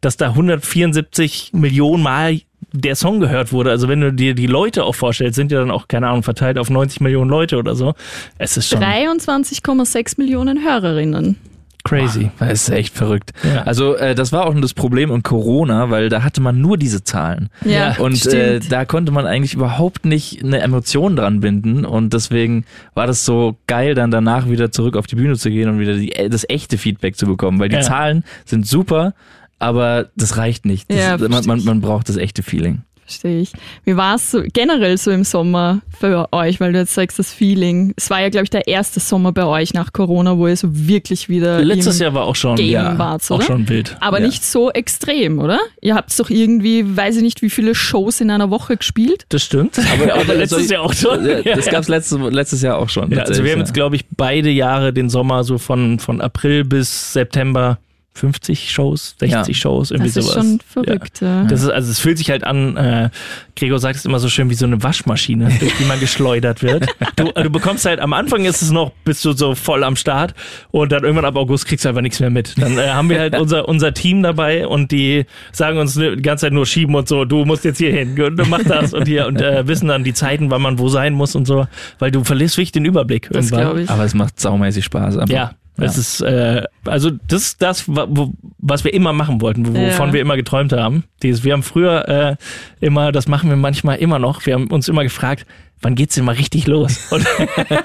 dass 0.00 0.16
da 0.16 0.28
174 0.34 1.50
Millionen 1.52 2.02
Mal 2.02 2.40
der 2.72 2.94
Song 2.96 3.20
gehört 3.20 3.52
wurde. 3.52 3.70
Also 3.70 3.88
wenn 3.88 4.00
du 4.00 4.12
dir 4.12 4.34
die 4.34 4.46
Leute 4.46 4.84
auch 4.84 4.94
vorstellst, 4.94 5.34
sind 5.36 5.50
ja 5.52 5.58
dann 5.58 5.70
auch, 5.70 5.88
keine 5.88 6.08
Ahnung, 6.08 6.22
verteilt 6.22 6.58
auf 6.58 6.70
90 6.70 7.00
Millionen 7.00 7.30
Leute 7.30 7.56
oder 7.58 7.74
so. 7.74 7.94
Es 8.38 8.56
ist 8.56 8.68
schon 8.68 8.80
23,6 8.82 10.14
Millionen 10.18 10.62
Hörerinnen. 10.64 11.36
crazy. 11.82 12.30
Das 12.38 12.52
ist 12.52 12.68
echt 12.68 12.94
verrückt. 12.94 13.32
Ja. 13.42 13.62
Also 13.62 13.96
äh, 13.96 14.14
das 14.14 14.32
war 14.32 14.46
auch 14.46 14.54
das 14.60 14.74
Problem 14.74 15.10
in 15.10 15.22
Corona, 15.22 15.90
weil 15.90 16.08
da 16.10 16.22
hatte 16.22 16.40
man 16.40 16.60
nur 16.60 16.76
diese 16.76 17.02
Zahlen. 17.02 17.48
Ja, 17.64 17.96
Und 17.98 18.24
äh, 18.26 18.60
da 18.60 18.84
konnte 18.84 19.10
man 19.12 19.26
eigentlich 19.26 19.54
überhaupt 19.54 20.04
nicht 20.04 20.44
eine 20.44 20.60
Emotion 20.60 21.16
dran 21.16 21.40
binden 21.40 21.84
und 21.84 22.12
deswegen 22.12 22.64
war 22.94 23.06
das 23.06 23.24
so 23.24 23.56
geil, 23.66 23.94
dann 23.94 24.10
danach 24.10 24.48
wieder 24.48 24.70
zurück 24.70 24.96
auf 24.96 25.06
die 25.06 25.16
Bühne 25.16 25.36
zu 25.36 25.50
gehen 25.50 25.68
und 25.70 25.78
wieder 25.80 25.94
die, 25.94 26.10
das 26.28 26.44
echte 26.48 26.76
Feedback 26.78 27.16
zu 27.16 27.26
bekommen, 27.26 27.58
weil 27.58 27.70
die 27.70 27.76
Ja. 27.76 27.82
Zahlen 27.82 28.24
sind 28.44 28.66
super, 28.66 29.14
aber 29.60 30.08
das 30.16 30.36
reicht 30.36 30.64
nicht. 30.66 30.90
Das, 30.90 30.98
Ja, 30.98 31.16
man, 31.28 31.44
man, 31.46 31.64
man 31.64 31.80
braucht 31.80 32.08
das 32.08 32.16
echte 32.16 32.42
Feeling. 32.42 32.82
Verstehe 33.10 33.40
ich. 33.40 33.52
Wie 33.84 33.96
war 33.96 34.14
es 34.14 34.30
so, 34.30 34.40
generell 34.52 34.96
so 34.96 35.10
im 35.10 35.24
Sommer 35.24 35.80
für 35.98 36.28
euch, 36.30 36.60
weil 36.60 36.72
du 36.72 36.78
jetzt 36.78 36.94
sagst, 36.94 37.18
das 37.18 37.32
Feeling. 37.32 37.92
Es 37.96 38.08
war 38.08 38.20
ja, 38.20 38.28
glaube 38.28 38.44
ich, 38.44 38.50
der 38.50 38.68
erste 38.68 39.00
Sommer 39.00 39.32
bei 39.32 39.44
euch 39.46 39.74
nach 39.74 39.92
Corona, 39.92 40.38
wo 40.38 40.46
ihr 40.46 40.56
so 40.56 40.68
wirklich 40.70 41.28
wieder 41.28 41.60
Letztes 41.60 41.96
im 41.98 42.04
Jahr 42.04 42.14
war 42.14 42.22
auch 42.22 42.36
schon, 42.36 42.54
Game 42.54 42.70
ja, 42.70 42.96
wart, 42.98 43.28
auch 43.28 43.42
schon 43.42 43.68
wild. 43.68 43.96
Aber 43.98 44.20
Ja. 44.20 44.26
nicht 44.26 44.44
so 44.44 44.70
extrem, 44.70 45.40
oder? 45.40 45.58
Ihr 45.80 45.96
habt 45.96 46.16
doch 46.20 46.30
irgendwie, 46.30 46.96
weiß 46.96 47.16
ich 47.16 47.22
nicht, 47.22 47.42
wie 47.42 47.50
viele 47.50 47.74
Shows 47.74 48.20
in 48.20 48.30
einer 48.30 48.48
Woche 48.50 48.76
gespielt. 48.76 49.26
Das 49.30 49.42
stimmt. 49.42 49.76
Aber, 49.92 50.14
aber 50.14 50.34
letztes 50.36 50.70
Jahr 50.70 50.82
auch 50.82 50.94
schon. 50.94 51.24
Das 51.44 51.66
gab's 51.66 51.88
letztes, 51.88 52.16
letztes 52.30 52.62
Jahr 52.62 52.78
auch 52.78 52.88
schon. 52.88 53.10
Ja, 53.10 53.24
also 53.24 53.42
wir 53.42 53.50
haben 53.50 53.58
jetzt, 53.58 53.74
glaube 53.74 53.96
ich, 53.96 54.04
beide 54.16 54.50
Jahre 54.50 54.92
den 54.92 55.10
Sommer 55.10 55.42
so 55.42 55.58
von, 55.58 55.98
von 55.98 56.20
April 56.20 56.64
bis 56.64 57.12
September 57.12 57.78
50 58.12 58.70
Shows, 58.70 59.14
60 59.20 59.30
Ja. 59.56 59.60
Shows, 59.60 59.90
irgendwie 59.92 60.10
Das 60.12 60.16
ist 60.16 60.30
sowas. 60.32 60.44
schon 60.44 60.60
verrückt. 60.66 61.20
Ja. 61.20 61.44
Das 61.44 61.62
ist, 61.62 61.70
also 61.70 61.90
es 61.90 61.98
fühlt 62.00 62.18
sich 62.18 62.28
halt 62.30 62.44
an, 62.44 62.76
äh, 62.76 63.10
Gregor 63.56 63.78
sagt 63.78 63.96
es 63.96 64.04
immer 64.04 64.18
so 64.18 64.28
schön, 64.28 64.50
wie 64.50 64.54
so 64.54 64.66
eine 64.66 64.82
Waschmaschine, 64.82 65.48
durch 65.60 65.72
die 65.78 65.84
man 65.84 66.00
geschleudert 66.00 66.62
wird. 66.62 66.86
Du, 67.16 67.30
du 67.32 67.50
bekommst 67.50 67.84
halt, 67.86 68.00
am 68.00 68.12
Anfang 68.12 68.44
ist 68.44 68.62
es 68.62 68.70
noch, 68.72 68.92
bist 69.04 69.24
du 69.24 69.32
so 69.32 69.54
voll 69.54 69.84
am 69.84 69.96
Start 69.96 70.34
und 70.70 70.92
dann 70.92 71.02
irgendwann 71.04 71.24
ab 71.24 71.36
August 71.36 71.66
kriegst 71.66 71.84
du 71.84 71.88
einfach 71.88 72.02
nichts 72.02 72.20
mehr 72.20 72.30
mit. 72.30 72.60
Dann 72.60 72.76
äh, 72.78 72.88
haben 72.88 73.08
wir 73.08 73.20
halt 73.20 73.34
unser, 73.38 73.68
unser 73.68 73.94
Team 73.94 74.22
dabei 74.22 74.66
und 74.66 74.90
die 74.90 75.24
sagen 75.52 75.78
uns 75.78 75.94
die 75.94 76.16
ganze 76.20 76.46
Zeit 76.46 76.52
nur 76.52 76.66
schieben 76.66 76.94
und 76.96 77.08
so, 77.08 77.24
du 77.24 77.44
musst 77.44 77.64
jetzt 77.64 77.78
hier 77.78 77.92
hin 77.92 78.20
und 78.20 78.48
mach 78.50 78.62
das 78.64 78.92
und 78.92 79.06
hier 79.06 79.26
und 79.28 79.40
äh, 79.40 79.64
wissen 79.68 79.88
dann 79.88 80.04
die 80.04 80.14
Zeiten, 80.14 80.50
wann 80.50 80.62
man 80.62 80.78
wo 80.78 80.88
sein 80.88 81.14
muss 81.14 81.34
und 81.36 81.46
so, 81.46 81.66
weil 82.00 82.10
du 82.10 82.24
verlierst 82.24 82.56
wirklich 82.56 82.72
den 82.72 82.84
Überblick 82.84 83.28
Das 83.30 83.50
irgendwann. 83.52 83.88
Aber 83.88 84.04
es 84.04 84.14
macht 84.14 84.40
saumäßig 84.40 84.84
Spaß. 84.84 85.16
Einfach. 85.16 85.34
Ja, 85.34 85.52
es 85.82 85.96
ist, 85.98 86.20
äh, 86.20 86.62
also 86.84 87.10
das 87.28 87.42
ist 87.42 87.62
das, 87.62 87.84
was 87.86 88.84
wir 88.84 88.92
immer 88.94 89.12
machen 89.12 89.40
wollten, 89.40 89.66
wo- 89.66 89.74
wovon 89.74 90.08
Ja. 90.08 90.12
wir 90.14 90.20
immer 90.20 90.36
geträumt 90.36 90.72
haben. 90.72 91.04
Dieses, 91.22 91.44
wir 91.44 91.52
haben 91.52 91.62
früher 91.62 92.08
äh, 92.08 92.36
immer, 92.84 93.12
das 93.12 93.28
machen 93.28 93.48
wir 93.50 93.56
manchmal 93.56 93.98
immer 93.98 94.18
noch, 94.18 94.44
wir 94.46 94.54
haben 94.54 94.68
uns 94.68 94.88
immer 94.88 95.02
gefragt, 95.02 95.46
wann 95.82 95.94
geht's 95.94 96.14
denn 96.14 96.24
mal 96.26 96.34
richtig 96.34 96.66
los? 96.66 97.10
Und 97.10 97.26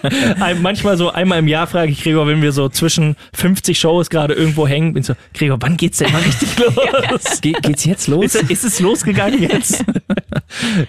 manchmal 0.62 0.98
so 0.98 1.12
einmal 1.12 1.40
im 1.40 1.48
Jahr 1.48 1.66
frage 1.68 1.92
ich 1.92 2.04
Gregor, 2.04 2.28
wenn 2.28 2.42
wir 2.42 2.52
so 2.52 2.68
zwischen 2.70 3.16
50 3.34 3.80
Shows 3.80 4.10
gerade 4.10 4.34
irgendwo 4.34 4.68
hängen, 4.68 4.94
bin 4.94 5.02
ich 5.02 5.08
so, 5.08 5.14
Gregor, 5.34 5.58
wann 5.62 5.78
geht's 5.78 6.00
denn 6.00 6.12
mal 6.12 6.22
richtig 6.22 6.50
los? 7.12 7.40
Ge 7.42 7.54
geht's 7.62 7.86
jetzt 7.86 8.08
los? 8.08 8.25
Ist, 8.36 8.50
ist 8.52 8.64
es 8.66 8.80
losgegangen 8.82 9.42
jetzt? 9.42 9.84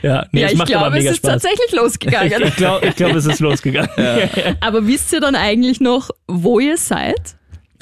ja, 0.03 0.27
nee, 0.33 0.43
ja, 0.43 0.51
ich 0.51 0.65
glaube, 0.65 0.99
es 0.99 1.05
ist 1.05 1.17
Spaß. 1.19 1.33
tatsächlich 1.33 1.73
losgegangen. 1.73 2.43
Ich 2.47 2.57
glaube, 2.57 2.93
glaub, 2.97 3.15
es 3.15 3.27
ist 3.27 3.41
losgegangen. 3.41 3.91
Aber 4.61 4.87
wisst 4.87 5.13
ihr 5.13 5.21
dann 5.21 5.35
eigentlich 5.35 5.81
noch, 5.81 6.11
wo 6.27 6.61
ihr 6.61 6.77
seid? 6.77 7.37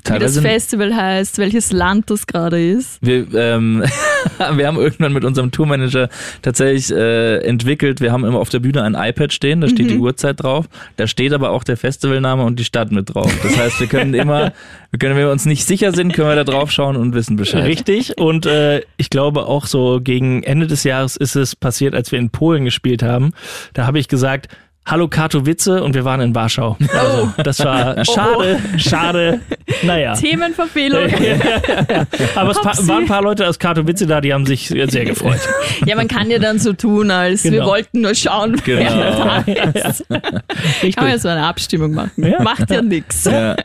Wie 0.07 0.19
das 0.19 0.35
Teilweise 0.35 0.43
Festival 0.43 0.95
heißt, 0.95 1.39
welches 1.39 1.73
Land 1.73 2.11
das 2.11 2.27
gerade 2.27 2.63
ist? 2.63 2.99
Wir, 3.01 3.27
ähm, 3.35 3.83
wir 4.55 4.67
haben 4.67 4.77
irgendwann 4.77 5.15
mit 5.15 5.25
unserem 5.25 5.51
Tourmanager 5.51 6.11
tatsächlich 6.43 6.91
äh, 6.91 7.39
entwickelt, 7.39 8.03
wir 8.03 8.13
haben 8.13 8.25
immer 8.25 8.39
auf 8.39 8.51
der 8.51 8.59
Bühne 8.59 8.83
ein 8.83 8.95
iPad 8.95 9.33
stehen, 9.33 9.63
da 9.63 9.69
steht 9.69 9.91
die 9.91 9.97
Uhrzeit 9.97 10.43
drauf, 10.43 10.67
da 10.97 11.07
steht 11.07 11.33
aber 11.33 11.51
auch 11.51 11.65
der 11.65 11.79
Festivalname 11.79 12.45
und 12.45 12.59
die 12.59 12.65
Stadt 12.65 12.93
mit 12.93 13.15
drauf. 13.15 13.33
Das 13.43 13.57
heißt, 13.57 13.81
wir 13.81 13.87
können 13.87 14.13
immer, 14.13 14.53
wir 14.91 14.99
können, 14.99 15.17
wenn 15.17 15.25
wir 15.25 15.33
uns 15.33 15.47
nicht 15.47 15.65
sicher 15.65 15.93
sind, 15.93 16.13
können 16.13 16.29
wir 16.29 16.37
da 16.37 16.45
drauf 16.45 16.71
schauen 16.71 16.97
und 16.97 17.15
wissen 17.15 17.37
Bescheid. 17.37 17.65
Richtig. 17.65 18.19
Und 18.19 18.45
äh, 18.45 18.83
ich 18.99 19.09
glaube 19.09 19.47
auch 19.47 19.65
so 19.65 20.01
gegen 20.03 20.43
Ende 20.43 20.67
des 20.67 20.85
Jahres 20.85 21.17
ist 21.17 21.35
es 21.35 21.57
passiert, 21.57 21.95
als 21.95 22.13
wir 22.13 22.19
in 22.19 22.29
Polen 22.29 22.67
gespielt 22.67 23.03
haben. 23.03 23.33
Da 23.73 23.87
habe 23.87 23.99
ich 23.99 24.09
gesagt, 24.09 24.49
Hallo 24.87 25.09
Katowice 25.09 25.69
und 25.81 25.95
wir 25.95 26.05
waren 26.05 26.21
in 26.21 26.35
Warschau. 26.35 26.77
Also, 26.93 27.33
das 27.43 27.59
war 27.61 28.05
schade, 28.05 28.59
schade. 28.77 29.41
Naja. 29.83 30.13
Themenverfehlung. 30.15 31.05
Aber 32.35 32.51
es 32.51 32.61
pa 32.61 32.73
waren 32.87 33.05
ein 33.05 33.07
paar 33.07 33.23
Leute 33.23 33.49
aus 33.49 33.59
Katowice 33.59 34.07
da, 34.07 34.21
die 34.21 34.35
haben 34.35 34.45
sich 34.45 34.69
sehr 34.69 35.05
gefreut. 35.07 35.41
Ja, 35.87 35.97
man 35.97 36.07
kann 36.09 36.31
ja 36.31 36.39
dann 36.39 36.59
so 36.59 36.73
tun, 36.75 37.11
als 37.11 37.45
wir 37.45 37.51
Genau. 37.53 37.67
wollten 37.67 38.03
nur 38.03 38.15
schauen, 38.15 38.61
wer 38.65 38.77
Genau. 38.85 39.45
da 39.45 39.89
ist. 39.89 40.05
Richtig. 40.11 40.97
Kann 40.97 41.05
man 41.05 41.13
ja 41.13 41.19
so 41.19 41.29
eine 41.29 41.47
Abstimmung 41.47 41.93
machen. 41.93 42.11
Ja. 42.17 42.43
Macht 42.43 42.71
ja 42.71 42.83
nichts. 42.83 43.25
Ja. 43.25 43.57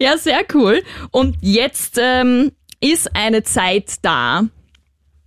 Ja, 0.00 0.16
sehr 0.16 0.40
cool. 0.54 0.82
Und 1.10 1.36
jetzt 1.40 1.98
ähm, 2.02 2.50
ist 2.80 3.14
eine 3.14 3.42
Zeit 3.44 3.94
da, 4.02 4.42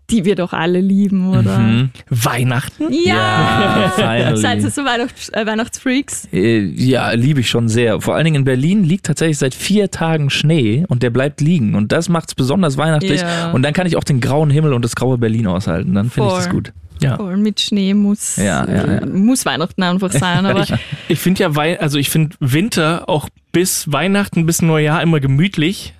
die 0.09 0.25
wir 0.25 0.35
doch 0.35 0.53
alle 0.53 0.79
lieben, 0.81 1.29
oder? 1.29 1.57
Mhm. 1.59 1.89
Weihnachten? 2.09 2.85
Ja! 2.91 3.91
Seid 4.35 4.62
ihr 4.62 4.69
so 4.69 4.83
Weihnachts 4.85 5.29
äh, 5.29 5.45
Weihnachtsfreaks? 5.45 6.27
Äh, 6.31 6.59
Ja, 6.75 7.12
liebe 7.12 7.39
ich 7.39 7.50
schon 7.50 7.67
sehr. 7.69 8.01
Vor 8.01 8.15
allen 8.15 8.25
Dingen 8.25 8.35
in 8.38 8.43
Berlin 8.43 8.83
liegt 8.83 9.05
tatsächlich 9.07 9.38
seit 9.38 9.55
vier 9.55 9.89
Tagen 9.91 10.29
Schnee 10.29 10.85
und 10.88 11.01
der 11.03 11.09
bleibt 11.09 11.41
liegen. 11.41 11.75
Und 11.75 11.91
das 11.91 12.09
macht 12.09 12.29
es 12.29 12.35
besonders 12.35 12.77
weihnachtlich. 12.77 13.21
Ja. 13.21 13.51
Und 13.51 13.63
dann 13.63 13.74
kann 13.74 13.88
ich 13.88 13.95
auch 13.97 14.03
den 14.03 14.19
grauen 14.21 14.50
Himmel 14.50 14.74
und 14.74 14.83
das 14.85 14.95
graue 14.95 15.17
Berlin 15.17 15.47
aushalten. 15.47 15.93
Dann 15.95 16.09
finde 16.09 16.29
ich 16.29 16.35
das 16.35 16.50
gut. 16.50 16.71
Ja. 17.01 17.17
Voll 17.17 17.35
mit 17.38 17.59
Schnee 17.59 17.93
muss, 17.93 18.38
Ja, 18.38 18.65
ja, 18.69 19.00
ja. 19.00 19.05
muss 19.05 19.45
Weihnachten 19.45 19.83
einfach 19.83 20.12
sein. 20.12 20.45
Aber 20.45 20.62
Ich, 20.62 20.74
ich 21.09 21.19
finde 21.19 21.43
ja, 21.43 21.50
also 21.79 21.97
ich 21.97 22.09
finde 22.09 22.35
Winter 22.39 23.09
auch 23.09 23.27
bis 23.51 23.91
Weihnachten, 23.91 24.45
bis 24.45 24.62
Neujahr 24.62 25.01
immer 25.01 25.19
gemütlich. 25.19 25.93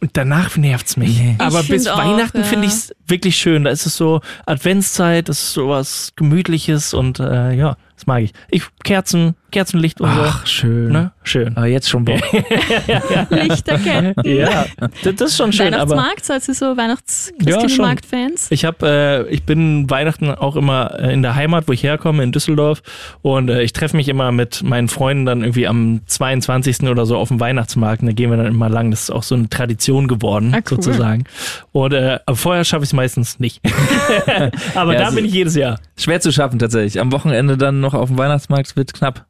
Und 0.00 0.10
danach 0.16 0.56
nervt's 0.56 0.96
mich. 0.96 1.18
Nee. 1.18 1.36
Aber 1.38 1.60
Ich 1.60 1.68
bis 1.68 1.86
Weihnachten 1.86 2.38
ja. 2.38 2.44
finde 2.44 2.66
ich 2.66 2.72
es 2.72 2.94
wirklich 3.06 3.36
schön. 3.36 3.64
Da 3.64 3.70
ist 3.70 3.86
es 3.86 3.96
so 3.96 4.20
Adventszeit, 4.44 5.28
das 5.28 5.38
ist 5.40 5.52
sowas 5.52 6.12
Gemütliches 6.16 6.92
und 6.94 7.18
äh, 7.18 7.52
ja, 7.54 7.76
das 7.94 8.06
mag 8.06 8.22
ich. 8.22 8.32
Ich 8.50 8.64
Kerzen, 8.84 9.36
Kerzenlicht 9.52 10.00
und 10.00 10.10
Ach, 10.10 10.46
schön. 10.46 10.88
so. 10.88 10.92
Ne? 10.92 11.12
Schön. 11.28 11.56
Aber 11.56 11.66
jetzt 11.66 11.88
schon 11.90 12.04
Bock. 12.04 12.20
Lichterketten. 13.30 14.14
Ja, 14.24 14.66
das, 14.78 15.14
das 15.16 15.30
ist 15.30 15.36
schon 15.36 15.52
schön. 15.52 15.66
Weihnachtsmarkt, 15.72 16.24
seid 16.24 16.46
ihr 16.48 16.54
so 16.54 16.76
weihnachts 16.76 17.32
Ja, 17.40 17.52
schon. 17.52 17.60
Christkindlmarkt-Fans? 17.62 18.46
ich 18.50 18.64
habe, 18.64 19.26
äh, 19.28 19.34
ich 19.34 19.42
bin 19.42 19.90
Weihnachten 19.90 20.30
auch 20.30 20.54
immer 20.56 20.98
äh, 21.00 21.12
in 21.12 21.22
der 21.22 21.34
Heimat, 21.34 21.66
wo 21.66 21.72
ich 21.72 21.82
herkomme, 21.82 22.22
in 22.22 22.30
Düsseldorf. 22.32 22.82
Und 23.22 23.48
äh, 23.50 23.62
ich 23.62 23.72
treffe 23.72 23.96
mich 23.96 24.08
immer 24.08 24.30
mit 24.30 24.62
meinen 24.62 24.88
Freunden 24.88 25.26
dann 25.26 25.40
irgendwie 25.42 25.66
am 25.66 26.00
22. 26.06 26.82
oder 26.84 27.06
so 27.06 27.16
auf 27.16 27.28
dem 27.28 27.40
Weihnachtsmarkt. 27.40 28.02
Und 28.02 28.06
da 28.08 28.12
gehen 28.12 28.30
wir 28.30 28.36
dann 28.36 28.46
immer 28.46 28.68
lang. 28.68 28.90
Das 28.92 29.02
ist 29.02 29.10
auch 29.10 29.22
so 29.24 29.34
eine 29.34 29.48
Tradition 29.48 30.06
geworden, 30.08 30.52
Ah, 30.54 30.58
cool. 30.58 30.62
sozusagen. 30.82 31.24
Und 31.72 31.92
äh, 31.92 32.20
aber 32.24 32.36
vorher 32.36 32.64
schaffe 32.64 32.84
ich 32.84 32.90
es 32.90 32.94
meistens 32.94 33.40
nicht. 33.40 33.60
aber 34.74 34.92
Ja, 34.92 34.98
da 35.00 35.04
also- 35.06 35.16
bin 35.16 35.24
ich 35.24 35.32
jedes 35.32 35.56
Jahr. 35.56 35.80
Schwer 35.96 36.20
zu 36.20 36.30
schaffen 36.30 36.58
tatsächlich. 36.58 37.00
Am 37.00 37.10
Wochenende 37.12 37.56
dann 37.56 37.80
noch 37.80 37.94
auf 37.94 38.08
dem 38.10 38.18
Weihnachtsmarkt 38.18 38.76
wird 38.76 38.94
knapp. 38.94 39.24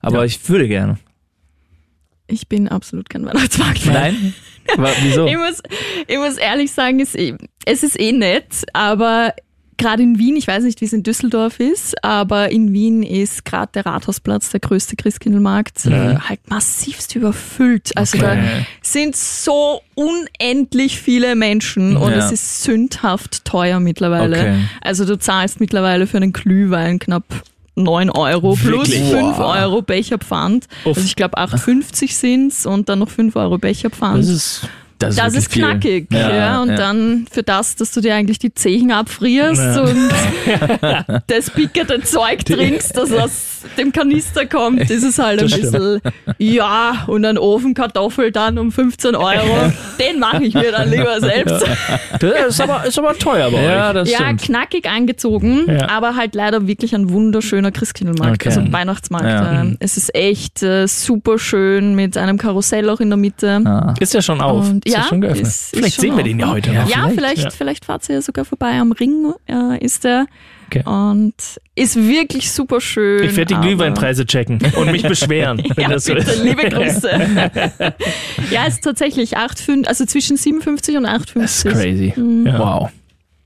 Aber 0.00 0.18
Ja. 0.18 0.24
ich 0.24 0.48
würde 0.48 0.68
gerne. 0.68 0.98
Ich 2.30 2.48
bin 2.48 2.68
absolut 2.68 3.10
kein 3.10 3.24
Weihnachtsmarkt-Fan. 3.26 3.92
Nein? 3.92 4.34
Aber 4.76 4.90
wieso? 5.02 5.26
Ich 5.28 5.36
muss, 5.36 5.62
ich 6.06 6.16
muss 6.18 6.36
ehrlich 6.36 6.70
sagen, 6.72 7.00
es, 7.00 7.14
es 7.64 7.82
ist 7.82 7.98
eh 8.00 8.12
nett, 8.12 8.64
aber 8.72 9.34
gerade 9.76 10.02
in 10.02 10.18
Wien, 10.18 10.36
ich 10.36 10.46
weiß 10.46 10.62
nicht, 10.64 10.82
wie 10.82 10.84
es 10.84 10.92
in 10.92 11.02
Düsseldorf 11.02 11.58
ist, 11.58 12.04
aber 12.04 12.50
in 12.50 12.70
Wien 12.74 13.02
ist 13.02 13.46
gerade 13.46 13.72
der 13.72 13.86
Rathausplatz, 13.86 14.50
der 14.50 14.60
größte 14.60 14.94
Christkindlmarkt, 14.94 15.86
äh, 15.86 16.16
halt 16.16 16.40
massivst 16.50 17.16
überfüllt. 17.16 17.96
Also 17.96 18.18
Okay. 18.18 18.26
da 18.26 18.66
sind 18.82 19.16
so 19.16 19.80
unendlich 19.94 21.00
viele 21.00 21.34
Menschen 21.34 21.96
und 21.96 22.10
Ja. 22.12 22.18
es 22.18 22.30
ist 22.30 22.62
sündhaft 22.62 23.46
teuer 23.46 23.80
mittlerweile. 23.80 24.38
Okay. 24.38 24.64
Also 24.82 25.06
du 25.06 25.18
zahlst 25.18 25.60
mittlerweile 25.60 26.06
für 26.06 26.18
einen 26.18 26.34
Glühwein 26.34 26.98
knapp 26.98 27.24
9 27.82 28.10
Euro 28.10 28.54
plus 28.54 28.88
Wirklich? 28.88 29.10
5 29.10 29.38
Wow. 29.38 29.56
Euro 29.56 29.82
Becherpfand. 29.82 30.66
Uff. 30.84 30.96
Also 30.96 31.06
ich 31.06 31.16
glaube 31.16 31.38
8,50 31.38 32.12
sind's 32.12 32.66
und 32.66 32.88
dann 32.88 32.98
noch 33.00 33.10
5 33.10 33.34
Euro 33.36 33.58
Becherpfand. 33.58 34.18
Das 34.20 34.28
ist 34.28 34.60
Das 34.98 35.10
ist, 35.14 35.18
Das 35.18 35.34
ist 35.34 35.50
knackig, 35.50 36.08
viel. 36.10 36.18
ja, 36.20 36.60
und 36.60 36.68
dann 36.76 37.26
für 37.32 37.42
das, 37.42 37.74
dass 37.76 37.90
du 37.92 38.02
dir 38.02 38.14
eigentlich 38.14 38.38
die 38.38 38.52
Zehen 38.52 38.92
abfrierst 38.92 39.62
Ja. 39.62 39.80
und 39.82 41.22
das 41.26 41.48
pickerte 41.50 42.02
Zeug 42.02 42.44
trinkst, 42.44 42.96
das 42.96 43.59
aus 43.64 43.74
dem 43.76 43.92
Kanister 43.92 44.46
kommt, 44.46 44.80
ist 44.90 45.02
es 45.04 45.18
halt 45.18 45.40
ein 45.40 45.48
Das 45.48 45.52
stimmt. 45.58 45.72
bisschen, 45.72 46.00
ja, 46.38 47.04
und 47.06 47.24
ein 47.24 47.38
Ofen 47.38 47.74
Kartoffel 47.74 48.32
dann 48.32 48.58
um 48.58 48.72
15 48.72 49.14
Euro, 49.14 49.72
den 49.98 50.18
mache 50.18 50.44
ich 50.44 50.54
mir 50.54 50.72
dann 50.72 50.90
lieber 50.90 51.20
selbst. 51.20 51.64
Das 52.20 52.48
ist 52.48 52.60
aber, 52.60 52.84
ist 52.86 52.98
aber 52.98 53.14
teuer 53.18 53.50
bei 53.50 53.62
Ja, 53.62 53.88
euch. 53.88 53.94
das 53.94 54.10
Ja, 54.10 54.18
stimmt. 54.18 54.42
knackig 54.42 54.88
angezogen, 54.88 55.64
Ja. 55.68 55.88
aber 55.88 56.16
halt 56.16 56.34
leider 56.34 56.66
wirklich 56.66 56.94
ein 56.94 57.10
wunderschöner 57.10 57.70
Christkindlmarkt, 57.72 58.46
Okay. 58.46 58.48
also 58.58 58.72
Weihnachtsmarkt. 58.72 59.26
Ja. 59.26 59.60
ähm, 59.62 59.76
Es 59.80 59.96
ist 59.96 60.14
echt 60.14 60.62
äh, 60.62 60.86
super 60.86 61.38
schön 61.38 61.94
mit 61.94 62.16
einem 62.16 62.38
Karussell 62.38 62.88
auch 62.90 63.00
in 63.00 63.10
der 63.10 63.16
Mitte. 63.16 63.60
Ah. 63.64 63.94
Ist 64.00 64.14
ja 64.14 64.22
schon 64.22 64.40
auf. 64.40 64.68
Und 64.68 64.84
ist 64.86 64.92
ja 64.94 65.00
ja, 65.00 65.06
schon 65.06 65.20
geöffnet. 65.20 65.42
ist- 65.46 65.72
ist 65.72 65.76
Vielleicht 65.76 65.94
schon 65.96 66.02
sehen 66.02 66.12
wir 66.16 66.22
auf. 66.22 66.28
den 66.28 66.38
ja 66.40 66.48
heute 66.50 66.70
Ja, 66.72 66.82
noch. 66.82 66.88
Ja, 66.90 66.96
vielleicht, 67.08 67.14
vielleicht, 67.14 67.44
ja. 67.44 67.50
vielleicht 67.50 67.84
fahrt 67.84 68.08
ihr 68.08 68.16
ja 68.16 68.22
sogar 68.22 68.44
vorbei 68.44 68.78
am 68.80 68.92
Ring, 68.92 69.32
äh, 69.48 69.84
ist 69.84 70.04
der. 70.04 70.26
Okay. 70.72 70.82
Und 70.88 71.34
ist 71.74 71.96
wirklich 71.96 72.52
super 72.52 72.80
schön. 72.80 73.24
Ich 73.24 73.36
werde 73.36 73.54
die 73.54 73.60
Glühweinpreise 73.60 74.24
checken 74.24 74.60
und 74.76 74.92
mich 74.92 75.02
beschweren, 75.02 75.58
wenn 75.76 75.82
Ja, 75.84 75.88
das 75.90 76.04
so 76.04 76.14
bitte, 76.14 76.30
ist. 76.30 76.44
liebe 76.44 76.62
Grüße. 76.70 77.10
ja, 78.50 78.66
es 78.66 78.74
ist 78.74 78.84
tatsächlich 78.84 79.36
8,5, 79.36 79.86
also 79.86 80.04
zwischen 80.06 80.36
57 80.36 80.96
und 80.96 81.06
8,50. 81.06 81.34
Das 81.34 81.64
ist 81.64 81.72
crazy. 81.72 82.14
Ja. 82.44 82.58
Wow. 82.58 82.90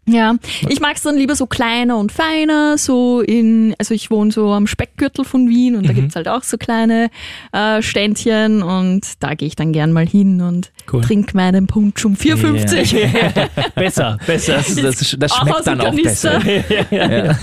Ja, 0.06 0.34
ich 0.68 0.80
mag 0.80 0.96
es 0.96 1.02
dann 1.02 1.16
lieber 1.16 1.34
so 1.34 1.46
kleiner 1.46 1.96
und 1.96 2.12
feiner, 2.12 2.76
so 2.76 3.20
in, 3.22 3.74
also 3.78 3.94
ich 3.94 4.10
wohne 4.10 4.32
so 4.32 4.52
am 4.52 4.66
Speckgürtel 4.66 5.24
von 5.24 5.48
Wien 5.48 5.76
und 5.76 5.88
da 5.88 5.94
gibt's 5.94 6.14
halt 6.14 6.28
auch 6.28 6.42
so 6.42 6.58
kleine 6.58 7.08
äh, 7.52 7.80
Ständchen 7.80 8.62
und 8.62 9.00
da 9.20 9.34
gehe 9.34 9.48
ich 9.48 9.56
dann 9.56 9.72
gern 9.72 9.92
mal 9.92 10.06
hin 10.06 10.42
und 10.42 10.72
Cool. 10.92 11.00
trinke 11.00 11.34
meinen 11.36 11.66
Punsch 11.66 12.04
um 12.04 12.14
4,50. 12.14 13.48
Besser, 13.74 14.18
besser. 14.26 14.56
Das, 14.56 14.74
das, 14.76 15.16
das 15.18 15.32
Auch 15.32 15.40
schmeckt 15.40 15.66
dann 15.66 15.80
auch 15.80 15.94
besser. 15.94 16.40
Ja. 16.90 17.36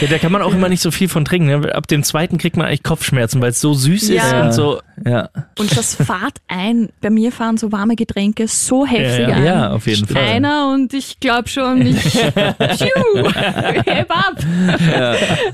Ja, 0.00 0.08
da 0.08 0.18
kann 0.18 0.30
man 0.30 0.42
auch 0.42 0.52
immer 0.52 0.68
nicht 0.68 0.82
so 0.82 0.90
viel 0.90 1.08
von 1.08 1.24
trinken. 1.24 1.46
Ne? 1.60 1.74
Ab 1.74 1.86
dem 1.86 2.02
zweiten 2.02 2.36
kriegt 2.36 2.56
man 2.56 2.66
eigentlich 2.66 2.82
Kopfschmerzen, 2.82 3.40
weil 3.40 3.50
es 3.50 3.60
so 3.60 3.72
süß 3.72 4.02
ist 4.10 4.10
Ja. 4.30 4.44
und 4.46 4.52
so. 4.52 4.80
Ja. 5.06 5.30
Und 5.58 5.74
das 5.76 5.94
fahrt 5.94 6.38
ein. 6.48 6.90
Bei 7.00 7.08
mir 7.10 7.32
fahren 7.32 7.56
so 7.56 7.72
warme 7.72 7.96
Getränke 7.96 8.46
so 8.48 8.84
heftig 8.86 9.20
Ja, 9.20 9.28
ja. 9.30 9.36
ein. 9.36 9.44
ja, 9.44 9.70
auf 9.70 9.86
jeden 9.86 10.06
Fall. 10.06 10.22
Einer 10.22 10.70
und 10.74 10.92
ich 10.92 11.18
glaube 11.20 11.48
schon, 11.48 11.86
ich 11.86 12.14
heb 12.24 14.10
ab. 14.10 14.36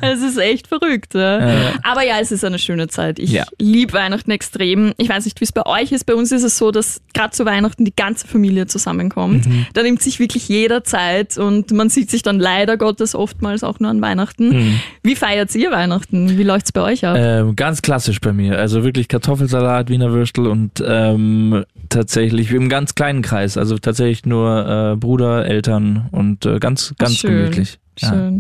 Es 0.01 0.23
ist 0.23 0.39
echt 0.39 0.67
verrückt. 0.67 1.15
Ja. 1.15 1.73
Aber 1.83 2.03
ja, 2.05 2.19
es 2.21 2.33
ist 2.33 2.45
eine 2.45 2.59
schöne 2.59 2.89
Zeit. 2.89 3.19
Ich 3.19 3.31
Ja. 3.31 3.45
liebe 3.61 3.93
Weihnachten 3.93 4.31
extrem. 4.31 4.93
Ich 4.97 5.09
weiß 5.09 5.25
nicht, 5.25 5.41
wie 5.41 5.45
es 5.45 5.53
bei 5.53 5.67
euch 5.67 5.93
ist. 5.93 6.05
Bei 6.05 6.15
uns 6.15 6.33
ist 6.33 6.43
es 6.43 6.59
so, 6.59 6.71
dass 6.71 7.01
gerade 7.15 7.31
zu 7.31 7.45
Weihnachten 7.45 7.85
die 7.85 7.95
ganze 7.95 8.27
Familie 8.27 8.67
zusammenkommt. 8.67 9.47
Mhm. 9.47 9.67
Da 9.75 9.83
nimmt 9.83 10.03
sich 10.03 10.19
wirklich 10.19 10.49
jeder 10.49 10.85
Zeit 10.85 11.39
und 11.39 11.71
man 11.73 11.89
sieht 11.89 12.11
sich 12.11 12.23
dann 12.23 12.39
leider 12.41 12.77
Gottes 12.77 13.15
oftmals 13.15 13.63
auch 13.65 13.81
nur 13.83 13.91
an 13.91 14.01
Weihnachten. 14.01 14.49
Mhm. 14.49 14.81
Wie 15.03 15.15
feiert 15.15 15.55
ihr 15.55 15.71
Weihnachten? 15.71 16.39
Wie 16.39 16.43
läuft's 16.43 16.73
bei 16.73 16.81
euch 16.81 17.05
ab? 17.05 17.17
Ähm, 17.19 17.57
ganz 17.57 17.83
klassisch 17.83 18.21
bei 18.21 18.33
mir. 18.33 18.59
Also 18.59 18.85
wirklich 18.85 19.09
Kartoffelsalat, 19.09 19.91
Wiener 19.91 20.13
Würstel 20.13 20.47
und 20.47 20.83
ähm, 20.87 21.65
tatsächlich 21.89 22.51
im 22.53 22.69
ganz 22.69 22.95
kleinen 22.95 23.23
Kreis. 23.23 23.57
Also 23.57 23.79
tatsächlich 23.79 24.25
nur 24.25 24.93
äh, 24.93 24.97
Bruder, 24.97 25.45
Eltern 25.47 26.09
und 26.11 26.47
äh, 26.47 26.59
ganz, 26.59 26.95
ganz 26.99 27.19
schön. 27.19 27.37
gemütlich. 27.37 27.79
Ja. 27.99 28.33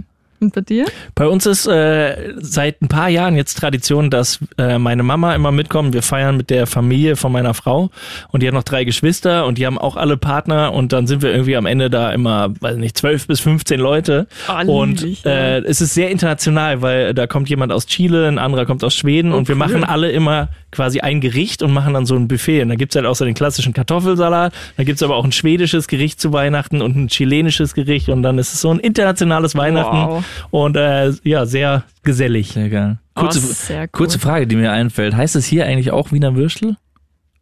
Und 0.42 0.54
bei 0.54 0.60
dir? 0.60 0.86
Bei 1.14 1.28
uns 1.28 1.46
ist 1.46 1.66
äh, 1.66 2.34
seit 2.36 2.82
ein 2.82 2.88
paar 2.88 3.08
Jahren 3.08 3.36
jetzt 3.36 3.58
Tradition, 3.58 4.10
dass 4.10 4.40
äh, 4.58 4.78
meine 4.78 5.04
Mama 5.04 5.34
immer 5.34 5.52
mitkommt. 5.52 5.94
Wir 5.94 6.02
feiern 6.02 6.36
mit 6.36 6.50
der 6.50 6.66
Familie 6.66 7.14
von 7.14 7.30
meiner 7.30 7.54
Frau 7.54 7.90
und 8.32 8.42
die 8.42 8.48
hat 8.48 8.54
noch 8.54 8.64
drei 8.64 8.82
Geschwister 8.84 9.46
und 9.46 9.58
die 9.58 9.66
haben 9.66 9.78
auch 9.78 9.96
alle 9.96 10.16
Partner 10.16 10.72
und 10.72 10.92
dann 10.92 11.06
sind 11.06 11.22
wir 11.22 11.30
irgendwie 11.30 11.56
am 11.56 11.66
Ende 11.66 11.90
da 11.90 12.10
immer, 12.10 12.52
weiß 12.60 12.76
nicht, 12.76 12.98
zwölf 12.98 13.28
bis 13.28 13.38
15 13.40 13.78
Leute. 13.78 14.26
Ah, 14.48 14.62
und 14.62 15.00
lieblich, 15.00 15.24
äh, 15.24 15.58
es 15.60 15.80
ist 15.80 15.94
sehr 15.94 16.10
international, 16.10 16.82
weil 16.82 17.14
da 17.14 17.28
kommt 17.28 17.48
jemand 17.48 17.72
aus 17.72 17.86
Chile, 17.86 18.26
ein 18.26 18.38
anderer 18.38 18.66
kommt 18.66 18.82
aus 18.82 18.96
Schweden 18.96 19.32
und 19.32 19.46
wir 19.46 19.54
cool. 19.54 19.60
machen 19.60 19.84
alle 19.84 20.10
immer 20.10 20.48
quasi 20.72 21.00
ein 21.00 21.20
Gericht 21.20 21.62
und 21.62 21.72
machen 21.72 21.94
dann 21.94 22.06
so 22.06 22.16
ein 22.16 22.26
Buffet. 22.26 22.62
Und 22.62 22.70
da 22.70 22.74
gibt's 22.74 22.96
halt 22.96 23.06
auch 23.06 23.14
so 23.14 23.24
den 23.24 23.34
klassischen 23.34 23.74
Kartoffelsalat, 23.74 24.52
da 24.76 24.84
gibt's 24.84 25.02
aber 25.02 25.16
auch 25.16 25.24
ein 25.24 25.32
schwedisches 25.32 25.86
Gericht 25.86 26.20
zu 26.20 26.32
Weihnachten 26.32 26.82
und 26.82 26.96
ein 26.96 27.08
chilenisches 27.08 27.74
Gericht 27.74 28.08
und 28.08 28.22
dann 28.22 28.38
ist 28.38 28.54
es 28.54 28.60
so 28.60 28.70
ein 28.72 28.80
internationales 28.80 29.54
Weihnachten. 29.54 29.96
Wow. 29.96 30.24
Und 30.50 30.76
äh, 30.76 31.12
ja, 31.24 31.46
sehr 31.46 31.84
gesellig. 32.02 32.48
Sehr 32.52 32.68
geil. 32.68 32.98
Kurze, 33.14 33.38
Oh, 33.40 33.52
sehr 33.52 33.82
cool. 33.82 33.88
kurze 33.92 34.18
Frage, 34.18 34.46
die 34.46 34.56
mir 34.56 34.72
einfällt. 34.72 35.14
Heißt 35.14 35.36
es 35.36 35.44
hier 35.46 35.66
eigentlich 35.66 35.90
auch 35.90 36.12
Wiener 36.12 36.34
Würstel? 36.34 36.76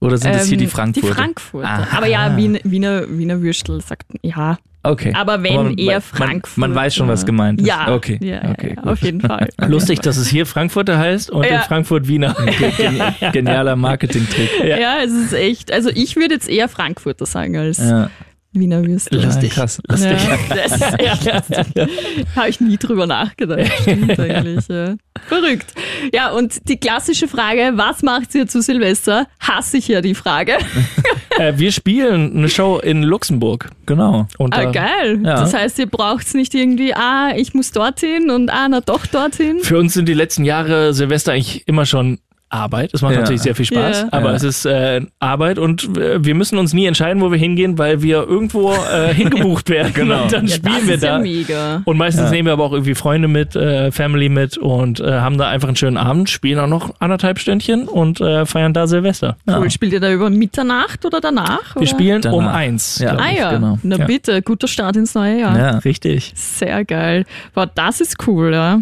Oder 0.00 0.16
sind 0.16 0.34
das 0.34 0.46
hier 0.46 0.56
die 0.56 0.64
Ähm, 0.64 0.70
Frankfurter? 0.70 1.08
Die 1.08 1.14
Frankfurter. 1.14 1.68
Aha. 1.68 1.96
Aber 1.98 2.06
ja, 2.06 2.34
Wien, 2.36 2.58
Wiener, 2.64 3.04
Wiener 3.08 3.40
Würstel 3.42 3.80
sagt, 3.82 4.06
ja. 4.22 4.56
Okay. 4.82 5.12
Aber 5.14 5.42
wenn 5.42 5.54
man, 5.56 5.74
eher 5.76 5.96
man, 5.96 6.00
Frankfurt. 6.00 6.56
Man 6.56 6.74
weiß 6.74 6.94
schon, 6.94 7.06
was 7.06 7.26
gemeint 7.26 7.60
ist. 7.60 7.66
Ja, 7.66 7.92
Okay. 7.92 8.18
ja, 8.22 8.50
okay 8.50 8.76
ja, 8.76 8.82
auf 8.90 9.02
jeden 9.02 9.20
Fall. 9.20 9.50
Lustig, 9.68 10.00
dass 10.00 10.16
es 10.16 10.26
hier 10.28 10.46
Frankfurter 10.46 10.96
heißt 10.98 11.28
und 11.28 11.44
Ja. 11.44 11.56
in 11.56 11.60
Frankfurt 11.60 12.08
Wiener. 12.08 12.32
Geni- 12.78 13.30
Genialer 13.32 13.76
Marketing-Trick. 13.76 14.48
Ja. 14.64 15.00
es 15.04 15.12
ist 15.12 15.34
echt. 15.34 15.70
Also 15.70 15.90
ich 15.94 16.16
würde 16.16 16.32
jetzt 16.32 16.48
eher 16.48 16.68
Frankfurter 16.70 17.26
sagen 17.26 17.58
als 17.58 17.76
Ja. 17.78 18.08
Wiener 18.52 18.84
Würstel. 18.84 19.22
Lustig. 19.24 19.52
Krass. 19.52 19.80
Ja, 19.88 19.96
das 19.96 20.72
ist 20.72 21.00
echt 21.00 21.24
lustig. 21.24 21.88
Habe 22.34 22.48
ich 22.48 22.60
nie 22.60 22.76
drüber 22.78 23.06
nachgedacht. 23.06 23.70
Stimmt 23.82 24.18
eigentlich. 24.18 24.66
Ja. 24.68 24.94
Verrückt. 25.28 25.72
Ja, 26.12 26.30
und 26.32 26.68
die 26.68 26.76
klassische 26.76 27.28
Frage, 27.28 27.72
was 27.76 28.02
macht 28.02 28.34
ihr 28.34 28.48
zu 28.48 28.60
Silvester? 28.60 29.28
Hasse 29.38 29.76
ich 29.76 29.86
ja 29.86 30.00
die 30.00 30.14
Frage. 30.16 30.54
äh, 31.38 31.52
wir 31.56 31.70
spielen 31.70 32.36
eine 32.36 32.48
Show 32.48 32.78
in 32.78 33.04
Luxemburg. 33.04 33.70
Genau. 33.86 34.26
Und 34.38 34.52
Ah, 34.54 34.64
da- 34.64 34.70
geil. 34.72 35.20
Ja. 35.24 35.36
Das 35.40 35.54
heißt, 35.54 35.78
ihr 35.78 35.86
braucht 35.86 36.34
nicht 36.34 36.52
irgendwie, 36.54 36.92
ah, 36.94 37.32
ich 37.36 37.54
muss 37.54 37.70
dorthin 37.70 38.30
und 38.30 38.50
ah, 38.50 38.66
na 38.68 38.80
doch 38.80 39.06
dorthin. 39.06 39.60
für 39.60 39.78
uns 39.78 39.94
sind 39.94 40.08
die 40.08 40.14
letzten 40.14 40.44
Jahre 40.44 40.92
Silvester 40.92 41.32
eigentlich 41.32 41.68
immer 41.68 41.86
schon 41.86 42.18
Arbeit. 42.50 42.90
Es 42.92 43.02
macht 43.02 43.14
Ja. 43.14 43.20
natürlich 43.20 43.42
sehr 43.42 43.54
viel 43.54 43.64
Spaß, 43.64 44.02
Ja. 44.02 44.08
aber 44.10 44.30
Ja. 44.30 44.36
es 44.36 44.42
ist 44.42 44.64
äh, 44.66 45.00
Arbeit 45.20 45.58
und 45.58 45.96
äh, 45.96 46.22
wir 46.24 46.34
müssen 46.34 46.58
uns 46.58 46.72
nie 46.74 46.86
entscheiden, 46.86 47.22
wo 47.22 47.30
wir 47.30 47.38
hingehen, 47.38 47.78
weil 47.78 48.02
wir 48.02 48.26
irgendwo 48.28 48.72
äh, 48.72 49.14
hingebucht 49.14 49.68
werden. 49.70 49.92
Genau. 49.94 50.24
Und 50.24 50.32
dann 50.32 50.46
Ja, 50.46 50.56
spielen 50.56 50.86
wir 50.88 50.98
da. 50.98 51.82
Und 51.84 51.96
meistens 51.96 52.24
Ja. 52.24 52.30
nehmen 52.30 52.46
wir 52.46 52.52
aber 52.52 52.64
auch 52.64 52.72
irgendwie 52.72 52.94
Freunde 52.94 53.28
mit, 53.28 53.56
äh, 53.56 53.90
Family 53.92 54.28
mit 54.28 54.58
und 54.58 55.00
äh, 55.00 55.10
haben 55.20 55.38
da 55.38 55.48
einfach 55.48 55.68
einen 55.68 55.76
schönen 55.76 55.96
Abend, 55.96 56.28
spielen 56.28 56.58
auch 56.58 56.66
noch 56.66 56.94
anderthalb 57.00 57.38
Stündchen 57.38 57.86
und 57.88 58.20
äh, 58.20 58.44
feiern 58.46 58.72
da 58.74 58.86
Silvester. 58.86 59.36
Cool. 59.48 59.70
Spielt 59.70 59.92
ihr 59.92 60.00
da 60.00 60.10
über 60.12 60.28
Mitternacht 60.30 61.04
oder 61.04 61.20
danach? 61.20 61.74
Wir 61.74 61.82
oder? 61.82 61.86
spielen 61.86 62.16
um 62.26 62.44
Danach. 62.44 62.54
eins. 62.54 62.98
Ja. 62.98 63.16
Ah 63.16 63.30
ja, 63.30 63.52
genau. 63.52 63.78
na 63.82 63.96
Ja. 63.96 64.06
bitte, 64.06 64.42
guter 64.42 64.66
Start 64.68 64.96
ins 64.96 65.14
neue 65.14 65.40
Jahr. 65.40 65.56
Ja. 65.58 65.78
Richtig. 65.78 66.32
Sehr 66.34 66.84
geil. 66.84 67.24
Boah, 67.54 67.66
das 67.72 68.00
ist 68.00 68.16
cool, 68.26 68.52
ja. 68.52 68.80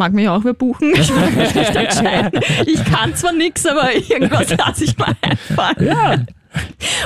Mag 0.00 0.14
mich 0.14 0.26
auch 0.30 0.42
wer 0.44 0.54
buchen. 0.54 0.94
Ich 0.96 1.14
mag 1.14 1.36
mich 1.36 1.54
nicht 1.54 1.76
entscheiden. 1.76 2.40
Ich 2.66 2.82
kann 2.86 3.14
zwar 3.14 3.32
nichts, 3.34 3.66
aber 3.66 3.94
irgendwas 3.94 4.48
lasse 4.56 4.84
ich 4.84 4.96
mal 4.96 5.14
einfallen. 5.20 5.86
Ja, 5.86 6.16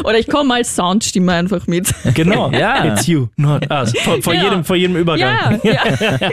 Oder 0.04 0.16
ich 0.20 0.28
komme 0.28 0.54
als 0.54 0.76
Soundstimme 0.76 1.32
einfach 1.32 1.66
mit. 1.66 1.92
genau. 2.14 2.50
Ja. 2.52 2.84
It's 2.94 3.08
you, 3.08 3.26
not 3.36 3.68
us. 3.68 3.92
Vor, 3.98 4.22
vor, 4.22 4.32
Ja. 4.32 4.44
jedem, 4.44 4.64
vor 4.64 4.76
jedem 4.76 4.94
Übergang. 4.96 5.58
Ja, 5.64 5.74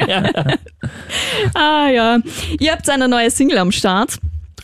ja. 0.08 0.44
ah 1.56 1.90
ja. 1.90 2.20
Ihr 2.60 2.72
habt 2.72 2.88
eine 2.92 3.08
neue 3.08 3.32
Single 3.32 3.58
am 3.58 3.72
Start. 3.72 4.18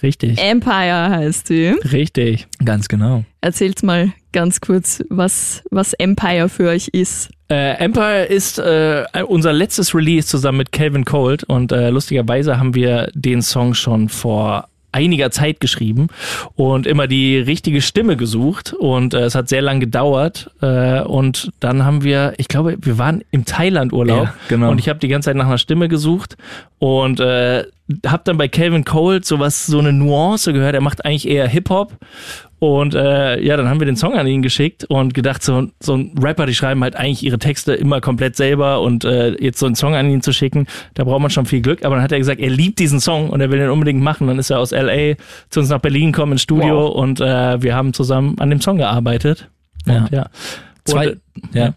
Richtig. 0.03 0.37
Empire 0.39 1.09
heißt 1.09 1.49
die. 1.49 1.69
Richtig. 1.91 2.45
Ganz 2.63 2.87
genau. 2.87 3.23
Erzählt 3.41 3.81
mal 3.81 4.11
ganz 4.33 4.61
kurz, 4.61 5.03
was, 5.09 5.63
was 5.71 5.93
Empire 5.93 6.47
für 6.49 6.69
euch 6.69 6.89
ist. 6.89 7.29
Äh, 7.49 7.77
Empire 7.77 8.25
ist 8.25 8.59
äh, 8.59 9.05
unser 9.27 9.53
letztes 9.53 9.95
Release 9.95 10.27
zusammen 10.27 10.57
mit 10.57 10.71
Calvin 10.71 11.05
Cold 11.05 11.43
und 11.45 11.71
äh, 11.71 11.89
lustigerweise 11.89 12.59
haben 12.59 12.75
wir 12.75 13.09
den 13.13 13.41
Song 13.41 13.73
schon 13.73 14.09
vor 14.09 14.67
einiger 14.91 15.31
Zeit 15.31 15.59
geschrieben 15.59 16.07
und 16.55 16.87
immer 16.87 17.07
die 17.07 17.37
richtige 17.37 17.81
Stimme 17.81 18.17
gesucht 18.17 18.73
und 18.73 19.13
äh, 19.13 19.25
es 19.25 19.35
hat 19.35 19.47
sehr 19.47 19.61
lang 19.61 19.79
gedauert 19.79 20.49
äh, 20.61 21.01
und 21.01 21.51
dann 21.59 21.85
haben 21.85 22.03
wir, 22.03 22.33
ich 22.37 22.47
glaube, 22.47 22.77
wir 22.81 22.97
waren 22.97 23.21
im 23.31 23.45
Thailand-Urlaub 23.45 24.25
Ja, 24.25 24.33
genau. 24.47 24.71
und 24.71 24.79
ich 24.79 24.89
habe 24.89 24.99
die 24.99 25.07
ganze 25.07 25.27
Zeit 25.27 25.35
nach 25.35 25.45
einer 25.47 25.57
Stimme 25.57 25.87
gesucht 25.87 26.35
und 26.79 27.19
äh, 27.19 27.65
habe 28.05 28.21
dann 28.25 28.37
bei 28.37 28.47
Calvin 28.47 28.85
Cold 28.85 29.25
sowas, 29.25 29.65
so 29.65 29.79
eine 29.79 29.93
Nuance 29.93 30.51
gehört. 30.51 30.75
Er 30.75 30.81
macht 30.81 31.05
eigentlich 31.05 31.27
eher 31.27 31.47
Hip-Hop 31.47 31.93
Und 32.59 32.95
äh, 32.95 33.39
ja, 33.39 33.55
dann 33.55 33.69
haben 33.69 33.79
wir 33.79 33.85
den 33.85 33.97
Song 33.97 34.15
an 34.15 34.25
ihn 34.25 34.41
geschickt 34.41 34.83
und 34.85 35.13
gedacht, 35.13 35.43
so, 35.43 35.67
so 35.79 35.95
ein 35.95 36.15
Rapper, 36.19 36.47
die 36.47 36.55
schreiben 36.55 36.81
halt 36.83 36.95
eigentlich 36.95 37.23
ihre 37.23 37.37
Texte 37.37 37.73
immer 37.75 38.01
komplett 38.01 38.35
selber 38.35 38.81
und 38.81 39.05
äh, 39.05 39.35
jetzt 39.39 39.59
so 39.59 39.67
einen 39.67 39.75
Song 39.75 39.93
an 39.93 40.09
ihn 40.09 40.21
zu 40.23 40.33
schicken, 40.33 40.65
da 40.95 41.03
braucht 41.03 41.21
man 41.21 41.29
schon 41.29 41.45
viel 41.45 41.61
Glück. 41.61 41.85
Aber 41.85 41.95
dann 41.95 42.03
hat 42.03 42.11
er 42.11 42.17
gesagt, 42.17 42.41
er 42.41 42.49
liebt 42.49 42.79
diesen 42.79 42.99
Song 42.99 43.29
und 43.29 43.41
er 43.41 43.51
will 43.51 43.59
den 43.59 43.69
unbedingt 43.69 44.01
machen. 44.01 44.25
Dann 44.27 44.39
ist 44.39 44.49
er 44.49 44.59
aus 44.59 44.71
LA 44.71 45.15
zu 45.49 45.59
uns 45.59 45.69
nach 45.69 45.79
Berlin 45.81 46.11
gekommen 46.11 46.31
ins 46.33 46.41
Studio 46.41 46.87
Wow. 46.87 46.95
und 46.95 47.21
äh, 47.21 47.61
wir 47.61 47.75
haben 47.75 47.93
zusammen 47.93 48.39
an 48.39 48.49
dem 48.49 48.59
Song 48.61 48.77
gearbeitet. 48.77 49.49
Ja. 49.85 49.97
Und, 50.05 50.11
ja. 50.11 50.25
Zwei, 50.85 51.09
Und, 51.09 51.19
ja. 51.53 51.73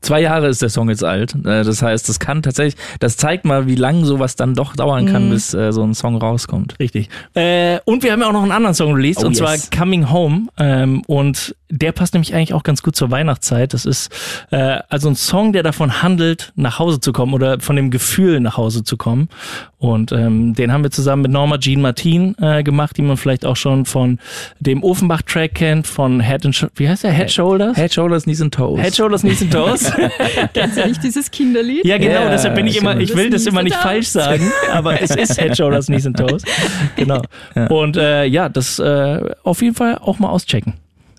Zwei 0.00 0.20
Jahre 0.20 0.48
ist 0.48 0.62
der 0.62 0.68
Song 0.68 0.88
jetzt 0.88 1.04
alt. 1.04 1.34
Äh, 1.44 1.64
Das 1.64 1.82
heißt, 1.82 2.08
das 2.08 2.18
kann 2.18 2.42
tatsächlich, 2.42 2.76
das 3.00 3.16
zeigt 3.16 3.44
mal, 3.44 3.66
wie 3.66 3.74
lang 3.74 4.04
sowas 4.04 4.36
dann 4.36 4.54
doch 4.54 4.74
dauern 4.76 5.06
kann, 5.06 5.26
Mhm. 5.26 5.30
bis 5.30 5.54
äh, 5.54 5.72
so 5.72 5.82
ein 5.82 5.94
Song 5.94 6.16
rauskommt. 6.16 6.76
Richtig. 6.78 7.08
Äh, 7.34 7.78
und 7.84 8.02
wir 8.02 8.12
haben 8.12 8.20
ja 8.20 8.28
auch 8.28 8.32
noch 8.32 8.42
einen 8.42 8.52
anderen 8.52 8.74
Song 8.74 8.94
released, 8.94 9.22
Oh, 9.24 9.26
und 9.26 9.34
zwar 9.36 9.52
yes. 9.54 9.70
Coming 9.70 10.10
Home. 10.10 10.46
Ähm, 10.58 11.02
und 11.06 11.54
der 11.70 11.92
passt 11.92 12.14
nämlich 12.14 12.34
eigentlich 12.34 12.54
auch 12.54 12.62
ganz 12.62 12.82
gut 12.82 12.96
zur 12.96 13.10
Weihnachtszeit. 13.10 13.74
Das 13.74 13.84
ist 13.84 14.10
äh, 14.50 14.78
also 14.88 15.08
ein 15.10 15.16
Song, 15.16 15.52
der 15.52 15.62
davon 15.62 16.02
handelt, 16.02 16.52
nach 16.56 16.78
Hause 16.78 16.98
zu 17.00 17.12
kommen 17.12 17.34
oder 17.34 17.60
von 17.60 17.76
dem 17.76 17.90
Gefühl, 17.90 18.40
nach 18.40 18.56
Hause 18.56 18.84
zu 18.84 18.96
kommen. 18.96 19.28
Und 19.76 20.10
ähm, 20.12 20.54
den 20.54 20.72
haben 20.72 20.82
wir 20.82 20.90
zusammen 20.90 21.22
mit 21.22 21.30
Norma 21.30 21.58
Jean 21.58 21.80
Martin 21.82 22.34
äh, 22.40 22.62
gemacht, 22.62 22.96
die 22.96 23.02
man 23.02 23.16
vielleicht 23.16 23.44
auch 23.44 23.54
schon 23.56 23.84
von 23.84 24.18
dem 24.60 24.82
Ofenbach-Track 24.82 25.54
kennt, 25.54 25.86
von 25.86 26.20
Head 26.20 26.46
and 26.46 26.54
Sh 26.56 26.66
wie 26.76 26.88
heißt 26.88 27.04
der? 27.04 27.12
Head 27.12 27.30
Shoulders? 27.30 27.76
Head, 27.76 27.92
Shoulders, 27.94 28.24
Knees 28.24 28.40
and 28.40 28.52
Toes. 28.54 28.80
Head 28.80 28.96
Shoulders, 28.96 29.20
Knees 29.20 29.42
and 29.42 29.52
Toes. 29.52 29.87
Kennst 30.54 30.76
du 30.76 30.86
nicht 30.86 31.02
dieses 31.02 31.30
Kinderlied? 31.30 31.84
Ja, 31.84 31.98
genau, 31.98 32.22
Ja, 32.22 32.30
deshalb 32.30 32.54
bin 32.54 32.66
ich 32.66 32.76
immer, 32.76 32.98
ich 32.98 33.14
will 33.14 33.30
das 33.30 33.46
immer 33.46 33.62
nicht 33.62 33.76
falsch 33.76 34.08
sagen, 34.08 34.50
aber 34.72 35.00
es 35.00 35.14
ist 35.14 35.56
Shoulders, 35.56 35.86
Knees 35.86 36.06
and 36.06 36.16
Toes. 36.18 36.42
Genau. 36.96 37.22
Und 37.68 37.96
äh, 37.96 38.24
ja, 38.24 38.48
das 38.48 38.78
äh, 38.78 39.20
auf 39.42 39.62
jeden 39.62 39.74
Fall 39.74 39.98
auch 39.98 40.18
mal 40.18 40.28
auschecken. 40.28 40.74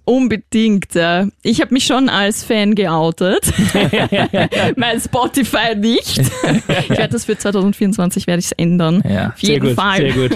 Unbedingt. 0.05 0.95
Ja. 0.95 1.27
Ich 1.43 1.61
habe 1.61 1.73
mich 1.73 1.85
schon 1.85 2.09
als 2.09 2.43
Fan 2.43 2.73
geoutet. 2.75 3.53
mein 4.75 4.99
Spotify 4.99 5.75
nicht. 5.75 6.19
Ich 6.19 6.89
werde 6.89 7.09
das 7.09 7.25
für 7.25 7.37
2024 7.37 8.25
werde 8.25 8.39
ich 8.39 8.45
es 8.45 8.51
ändern. 8.53 9.03
Ja. 9.07 9.29
Auf 9.29 9.39
jeden 9.39 9.61
sehr 9.61 9.75
gut, 9.75 9.79
Fall. 9.79 9.97
sehr 9.97 10.13
gut. 10.13 10.35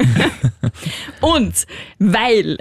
Und 1.21 1.53
weil 1.97 2.57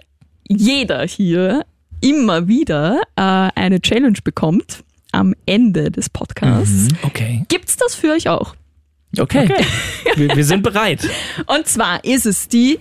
jeder 0.48 1.06
hier 1.06 1.64
immer 2.00 2.48
wieder 2.48 3.00
äh, 3.16 3.50
eine 3.54 3.80
Challenge 3.80 4.18
bekommt 4.22 4.82
am 5.12 5.34
Ende 5.46 5.90
des 5.90 6.08
Podcasts, 6.10 6.88
Okay. 7.02 7.44
gibt's 7.48 7.76
das 7.76 7.94
für 7.94 8.12
euch 8.12 8.28
auch. 8.28 8.54
Okay. 9.18 9.44
Okay. 9.50 9.64
Wir, 10.16 10.34
wir 10.36 10.44
sind 10.44 10.62
bereit. 10.62 11.08
Und 11.46 11.66
zwar 11.66 12.02
ist 12.04 12.26
es 12.26 12.48
die 12.48 12.78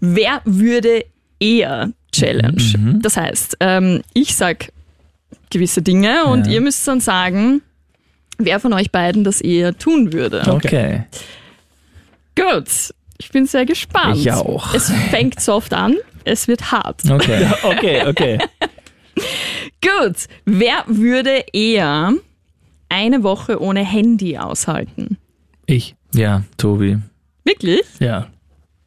Wer 0.00 0.40
würde 0.44 1.04
eher 1.38 1.92
Challenge. 2.12 2.98
Das 3.00 3.16
heißt, 3.16 3.56
ähm, 3.60 4.02
ich 4.14 4.34
sag 4.34 4.72
gewisse 5.50 5.80
Dinge 5.82 6.24
und 6.26 6.46
Ja. 6.46 6.54
ihr 6.54 6.60
müsst 6.60 6.86
dann 6.88 7.00
sagen, 7.00 7.62
wer 8.38 8.58
von 8.60 8.72
euch 8.72 8.90
beiden 8.90 9.22
das 9.24 9.40
eher 9.40 9.76
tun 9.78 10.12
würde. 10.12 10.42
Okay. 10.48 11.04
Gut, 12.36 12.66
ich 13.18 13.30
bin 13.30 13.46
sehr 13.46 13.64
gespannt. 13.66 14.16
Ich 14.18 14.32
auch. 14.32 14.74
Es 14.74 14.90
fängt 15.10 15.38
soft 15.40 15.72
an, 15.74 15.96
es 16.24 16.48
wird 16.48 16.72
hart. 16.72 17.02
Okay. 17.10 17.46
Okay, 17.62 18.02
okay. 18.06 18.38
Gut, 19.82 20.26
wer 20.44 20.84
würde 20.86 21.44
eher 21.52 22.12
eine 22.88 23.22
Woche 23.22 23.60
ohne 23.60 23.80
Handy 23.84 24.38
aushalten? 24.38 25.18
Ich. 25.66 25.94
Ja, 26.14 26.42
Tobi. 26.56 26.98
Wirklich? 27.44 27.82
Ja. 27.98 28.26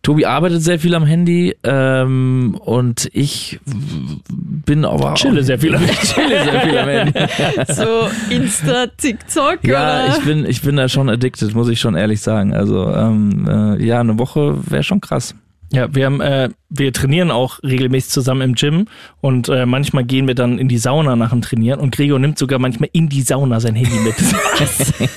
Tobi 0.03 0.25
arbeitet 0.27 0.61
sehr 0.61 0.77
viel 0.79 0.93
am 0.93 1.03
Handy 1.05 1.55
ähm, 1.63 2.55
und 2.63 3.09
ich 3.11 3.59
bin 3.65 4.85
aber 4.85 5.13
auch- 5.13 5.15
Chille 5.15 5.43
sehr 5.43 5.57
viel 5.57 5.73
am 5.75 5.83
Ich 5.89 5.99
chille 6.13 6.43
sehr 6.43 6.61
viel 6.61 6.77
am 6.77 6.87
Handy. 6.87 7.19
So 7.73 8.07
Insta, 8.29 8.85
TikTok 8.85 9.63
Ja, 9.63 10.05
oder? 10.05 10.15
ich 10.19 10.23
bin, 10.23 10.45
ich 10.45 10.61
bin 10.61 10.75
da 10.75 10.87
schon 10.87 11.09
addicted, 11.09 11.55
muss 11.55 11.69
ich 11.69 11.79
schon 11.79 11.95
ehrlich 11.95 12.21
sagen. 12.21 12.53
Also 12.53 12.87
ähm, 12.93 13.47
äh, 13.49 13.83
ja, 13.83 13.99
eine 13.99 14.19
Woche 14.19 14.55
wäre 14.69 14.83
schon 14.83 15.01
krass. 15.01 15.33
Ja, 15.71 15.93
wir 15.93 16.05
haben, 16.05 16.21
äh, 16.21 16.49
wir 16.69 16.93
trainieren 16.93 17.31
auch 17.31 17.61
regelmäßig 17.63 18.11
zusammen 18.11 18.41
im 18.41 18.55
Gym 18.55 18.87
und 19.21 19.49
äh, 19.49 19.65
manchmal 19.65 20.03
gehen 20.03 20.27
wir 20.27 20.35
dann 20.35 20.59
in 20.59 20.67
die 20.67 20.77
Sauna 20.77 21.15
nach 21.15 21.31
dem 21.31 21.41
Trainieren 21.41 21.79
und 21.79 21.95
Gregor 21.95 22.19
nimmt 22.19 22.37
sogar 22.37 22.59
manchmal 22.59 22.89
in 22.93 23.09
die 23.09 23.21
Sauna 23.21 23.59
sein 23.59 23.75
Handy 23.75 23.99
mit. 23.99 24.15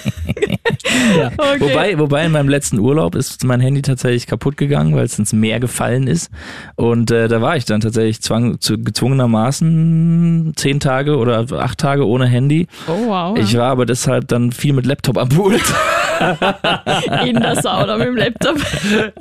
ja. 1.18 1.30
Okay. 1.38 1.60
Wobei, 1.60 1.98
wobei 1.98 2.26
in 2.26 2.32
meinem 2.32 2.48
letzten 2.48 2.78
Urlaub 2.78 3.14
ist 3.14 3.44
mein 3.44 3.60
Handy 3.60 3.82
tatsächlich 3.82 4.26
kaputt 4.26 4.56
gegangen, 4.56 4.94
weil 4.94 5.04
es 5.04 5.18
ins 5.18 5.32
Meer 5.32 5.60
gefallen 5.60 6.06
ist. 6.06 6.30
Und 6.76 7.10
äh, 7.10 7.28
da 7.28 7.40
war 7.40 7.56
ich 7.56 7.64
dann 7.64 7.80
tatsächlich 7.80 8.20
zwang, 8.20 8.60
zu, 8.60 8.78
gezwungenermaßen 8.78 10.52
zehn 10.56 10.80
Tage 10.80 11.16
oder 11.16 11.46
acht 11.58 11.78
Tage 11.78 12.06
ohne 12.06 12.26
Handy. 12.26 12.66
oh 12.86 13.08
wow. 13.08 13.38
Ich 13.38 13.56
war 13.56 13.70
aber 13.70 13.86
deshalb 13.86 14.28
dann 14.28 14.52
viel 14.52 14.72
mit 14.72 14.86
Laptop 14.86 15.18
am 15.18 15.28
Pool. 15.28 15.58
in 17.26 17.40
der 17.40 17.56
Sauna 17.62 17.96
mit 17.96 18.06
dem 18.08 18.16
Laptop. 18.16 18.56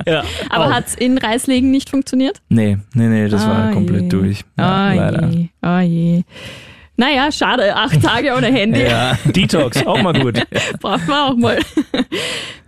ja. 0.06 0.24
Aber 0.50 0.66
Auch. 0.68 0.72
hat's 0.74 0.96
in 0.96 1.18
Reislegen 1.18 1.72
nicht 1.72 1.90
funktioniert? 1.90 2.42
nee, 2.50 2.78
nee, 2.94 3.08
nee, 3.08 3.28
das 3.28 3.46
war 3.48 3.70
Ah, 3.70 3.72
komplett 3.72 4.04
je. 4.04 4.10
durch. 4.10 4.44
Ah 4.58 4.94
leider. 4.94 5.28
je, 5.30 5.48
ah 5.62 5.82
je. 5.82 6.24
Naja, 7.00 7.32
schade, 7.32 7.76
acht 7.76 8.02
Tage 8.02 8.34
ohne 8.36 8.48
Handy. 8.48 8.82
Ja. 8.82 9.18
Detox, 9.26 9.86
auch 9.86 10.02
mal 10.02 10.14
gut. 10.20 10.42
Braucht 10.82 11.08
man 11.08 11.32
auch 11.32 11.38
mal. 11.38 11.60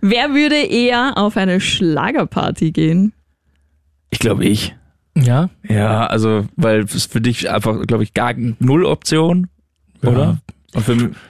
Wer 0.00 0.30
würde 0.30 0.54
eher 0.56 1.14
auf 1.18 1.36
eine 1.36 1.60
Schlagerparty 1.60 2.70
gehen? 2.70 3.12
Ich 4.10 4.20
glaube 4.20 4.44
ich. 4.44 4.74
Ja, 5.16 5.50
Ja, 5.68 6.06
also, 6.06 6.46
weil 6.56 6.80
es 6.84 7.06
für 7.06 7.20
dich 7.20 7.50
einfach, 7.50 7.82
glaube 7.88 8.04
ich, 8.04 8.14
gar 8.14 8.32
null 8.60 8.84
Option, 8.84 9.48
oder? 10.04 10.20
Ja. 10.20 10.26
Mich, 10.32 10.40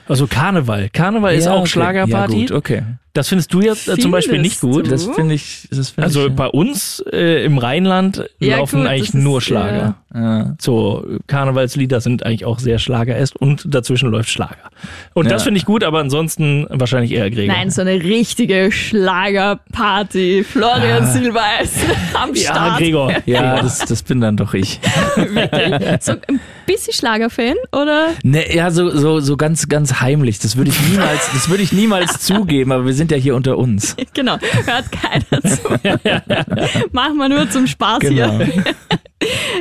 also 0.07 0.27
Karneval. 0.27 0.89
Karneval 0.93 1.33
ist 1.35 1.45
Ja, 1.45 1.53
auch 1.53 1.61
okay. 1.61 1.69
Schlagerparty. 1.69 2.33
Ja, 2.35 2.39
gut, 2.47 2.51
okay. 2.51 2.83
Das 3.13 3.27
findest 3.27 3.53
du 3.53 3.59
jetzt 3.59 3.89
äh, 3.89 3.97
zum 3.97 4.09
Beispiel 4.11 4.39
nicht 4.39 4.57
Findest 4.57 4.77
gut. 4.77 4.85
du? 4.87 4.91
Das 4.91 5.05
finde 5.05 5.35
ich, 5.35 5.67
das 5.69 5.89
finde 5.89 6.05
Also 6.05 6.27
ich. 6.27 6.33
bei 6.33 6.47
uns 6.47 7.03
äh, 7.11 7.43
im 7.43 7.57
Rheinland 7.57 8.23
Ja, 8.39 8.57
laufen 8.57 8.79
gut, 8.81 8.87
eigentlich 8.87 9.07
das 9.11 9.15
ist, 9.15 9.21
nur 9.23 9.41
Schlager. 9.41 9.95
ja. 10.15 10.55
So, 10.61 11.05
Karnevalslieder 11.27 11.99
sind 11.99 12.25
eigentlich 12.25 12.45
auch 12.45 12.59
sehr 12.59 12.79
Schlager 12.79 13.17
ist 13.17 13.35
und 13.35 13.65
dazwischen 13.75 14.09
läuft 14.11 14.29
Schlager. 14.29 14.69
Und 15.13 15.25
das 15.29 15.41
Ja. 15.41 15.45
finde 15.45 15.57
ich 15.57 15.65
gut, 15.65 15.83
aber 15.83 15.99
ansonsten 15.99 16.65
wahrscheinlich 16.69 17.11
eher 17.11 17.29
Gregor. 17.29 17.53
Nein, 17.53 17.69
so 17.69 17.81
eine 17.81 17.95
richtige 18.01 18.71
Schlagerparty. 18.71 20.45
Florian 20.45 21.05
Silbereis 21.11 21.75
am 22.13 22.33
ja, 22.33 22.41
Start. 22.53 22.77
Gregor. 22.77 23.11
Ja, 23.25 23.61
das, 23.61 23.79
das 23.79 24.03
bin 24.03 24.21
dann 24.21 24.37
doch 24.37 24.53
ich. 24.53 24.79
So 25.99 26.13
ein 26.13 26.39
bisschen 26.65 26.93
Schlagerfan, 26.93 27.55
oder? 27.71 28.09
Ne, 28.23 28.53
ja, 28.55 28.71
so, 28.71 28.89
so, 28.89 29.19
so 29.19 29.37
ganz, 29.37 29.67
ganz 29.69 30.01
heimlich. 30.01 30.39
Das 30.39 30.55
würde 30.57 30.71
ich 30.71 30.79
niemals, 30.89 31.29
das 31.33 31.49
würde 31.49 31.63
ich 31.63 31.71
niemals 31.71 32.19
zugeben, 32.25 32.71
aber 32.71 32.85
wir 32.85 32.93
sind 32.93 33.11
ja 33.11 33.17
hier 33.17 33.35
unter 33.35 33.57
uns. 33.57 33.95
Genau, 34.13 34.37
hört 34.65 34.85
keiner 34.91 35.41
zu. 35.43 35.69
Machen 36.91 37.17
wir 37.17 37.29
nur 37.29 37.49
zum 37.49 37.65
Spaß 37.67 37.99
Genau. 37.99 38.37
hier. 38.39 38.63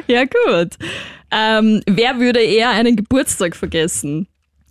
Ja, 0.09 0.25
gut. 0.25 0.71
Ähm, 1.31 1.83
wer 1.87 2.19
würde 2.19 2.41
eher 2.41 2.71
einen 2.71 2.97
Geburtstag 2.97 3.55
vergessen? 3.55 4.27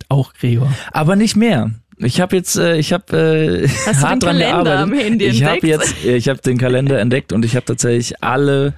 Auch 0.08 0.34
Gregor. 0.34 0.70
Aber 0.92 1.16
nicht 1.16 1.36
mehr. 1.36 1.70
Ich 1.98 2.20
habe 2.20 2.36
jetzt, 2.36 2.56
äh, 2.56 2.76
ich 2.76 2.92
habe 2.92 3.64
äh, 3.64 3.68
Hast 3.86 4.02
du 4.02 4.06
hart 4.06 4.12
den 4.14 4.20
dran 4.20 4.38
Kalender 4.38 4.64
gearbeitet. 4.64 4.82
am 4.82 4.92
Handy 4.98 5.24
ich 5.26 5.44
habe 5.44 5.66
jetzt, 5.66 5.94
äh, 6.04 6.16
ich 6.16 6.28
habe 6.28 6.40
den 6.40 6.58
Kalender 6.58 6.98
entdeckt 6.98 7.32
und 7.32 7.44
ich 7.44 7.56
habe 7.56 7.64
tatsächlich 7.66 8.22
alle 8.22 8.74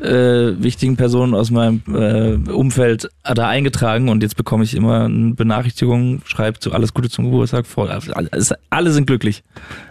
äh, 0.00 0.62
wichtigen 0.62 0.96
Personen 0.96 1.34
aus 1.34 1.50
meinem 1.50 1.82
äh, 1.88 2.50
Umfeld 2.50 3.08
da 3.22 3.48
eingetragen 3.48 4.08
und 4.08 4.22
jetzt 4.22 4.36
bekomme 4.36 4.64
ich 4.64 4.74
immer 4.74 5.04
eine 5.04 5.34
Benachrichtigung, 5.34 6.22
schreibt 6.24 6.62
so 6.62 6.72
alles 6.72 6.94
Gute 6.94 7.08
zum 7.10 7.26
Geburtstag 7.26 7.66
vor. 7.66 7.88
Alles, 7.90 8.54
alle 8.70 8.90
sind 8.90 9.06
glücklich. 9.06 9.42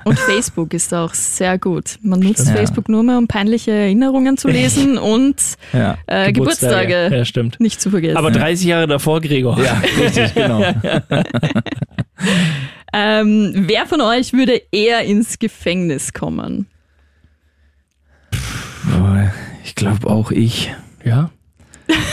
Und 0.06 0.18
Facebook 0.18 0.74
ist 0.74 0.94
auch 0.94 1.14
sehr 1.14 1.58
gut. 1.58 1.98
Man 2.02 2.20
nutzt 2.22 2.42
Stimmt. 2.44 2.58
Facebook 2.58 2.90
nur 2.90 3.04
mehr, 3.04 3.18
um 3.18 3.28
peinliche 3.28 3.72
Erinnerungen 3.72 4.38
zu 4.38 4.48
lesen 4.48 4.98
und 4.98 5.36
Ja. 5.74 5.98
äh, 6.08 6.32
Geburtstage 6.32 7.10
Ja, 7.12 7.26
stimmt. 7.26 7.60
nicht 7.60 7.82
zu 7.82 7.90
vergessen. 7.90 8.18
Aber 8.18 8.32
30 8.32 8.66
Jahre 8.68 8.88
davor 8.88 9.22
Gregor. 9.22 9.60
Ja, 9.62 9.82
richtig, 10.00 10.34
genau. 10.34 10.62
ähm, 12.94 13.52
wer 13.68 13.86
von 13.86 14.02
euch 14.02 14.34
würde 14.34 14.62
eher 14.72 15.02
ins 15.04 15.40
Gefängnis 15.40 16.14
kommen? 16.14 16.68
Boah, 18.90 19.32
Ich 19.68 19.76
glaube 19.76 20.08
auch 20.08 20.32
ich. 20.32 20.74
Ja. 21.04 21.30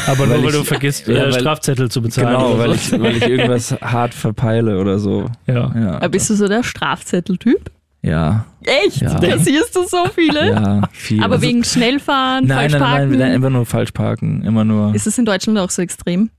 Aber 0.09 0.27
nur 0.27 0.37
Weil 0.39 0.45
weil 0.47 0.53
du 0.53 0.61
ich- 0.63 0.67
vergisst, 0.69 1.07
ja, 1.07 1.15
äh, 1.15 1.33
weil- 1.33 1.41
Strafzettel 1.41 1.89
zu 1.91 2.03
bezahlen. 2.03 2.29
Genau, 2.29 2.59
weil 2.59 2.75
so. 2.75 2.97
ich, 2.97 3.03
weil 3.03 3.17
ich 3.17 3.23
irgendwas 3.29 3.73
hart 3.81 4.13
verpeile 4.13 4.81
oder 4.81 4.99
so. 4.99 5.31
Ja. 5.47 5.73
Ja. 5.75 5.95
Aber 5.97 6.09
bist 6.09 6.31
du 6.31 6.35
so 6.35 6.49
der 6.49 6.63
Strafzetteltyp? 6.65 7.71
Ja. 8.03 8.45
Echt? 8.63 9.01
Ja. 9.03 9.19
Kassierst 9.19 9.75
du 9.75 9.85
so 9.87 10.05
viele? 10.15 10.51
Ja, 10.51 10.83
viel. 10.93 11.23
Aber 11.23 11.35
Also- 11.37 11.47
wegen 11.47 11.63
Schnellfahren, 11.65 12.47
Nein, 12.47 12.59
falsch 12.59 12.73
nein, 12.73 12.83
parken? 12.83 13.11
nein, 13.11 13.19
nein, 13.21 13.33
immer 13.33 13.51
nur 13.51 13.67
falsch 13.67 13.93
parken. 13.93 14.43
Immer 14.43 14.65
nur. 14.65 14.95
Ist 14.95 15.07
es 15.07 15.17
in 15.17 15.25
Deutschland 15.25 15.59
auch 15.59 15.71
so 15.71 15.81
extrem? 15.81 16.31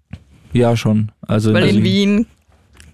Ja, 0.53 0.75
schon. 0.77 1.11
Also 1.27 1.53
Weil 1.53 1.63
in 1.69 1.75
Berlin. 1.75 1.83
Wien 1.83 2.27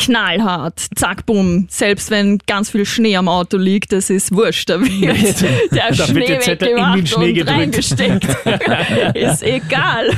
knallhart, 0.05 0.79
zack, 0.95 1.25
bumm. 1.25 1.67
Selbst 1.69 2.11
wenn 2.11 2.37
ganz 2.47 2.69
viel 2.71 2.85
Schnee 2.85 3.15
am 3.17 3.27
Auto 3.27 3.57
liegt, 3.57 3.91
das 3.91 4.09
ist 4.09 4.33
wurscht. 4.33 4.69
Da 4.69 4.79
wird 4.81 5.41
der 5.71 5.91
Da 5.91 5.97
wird 5.97 6.09
Schnee 6.09 6.25
der 6.27 6.39
Zettel 6.41 6.67
in 6.69 6.75
den 6.75 6.83
weggemacht 6.83 7.07
Schnee 7.09 7.29
und 7.29 7.35
gedrückt. 7.35 7.59
reingesteckt. 7.59 8.25
ist 9.15 9.43
egal. 9.43 10.11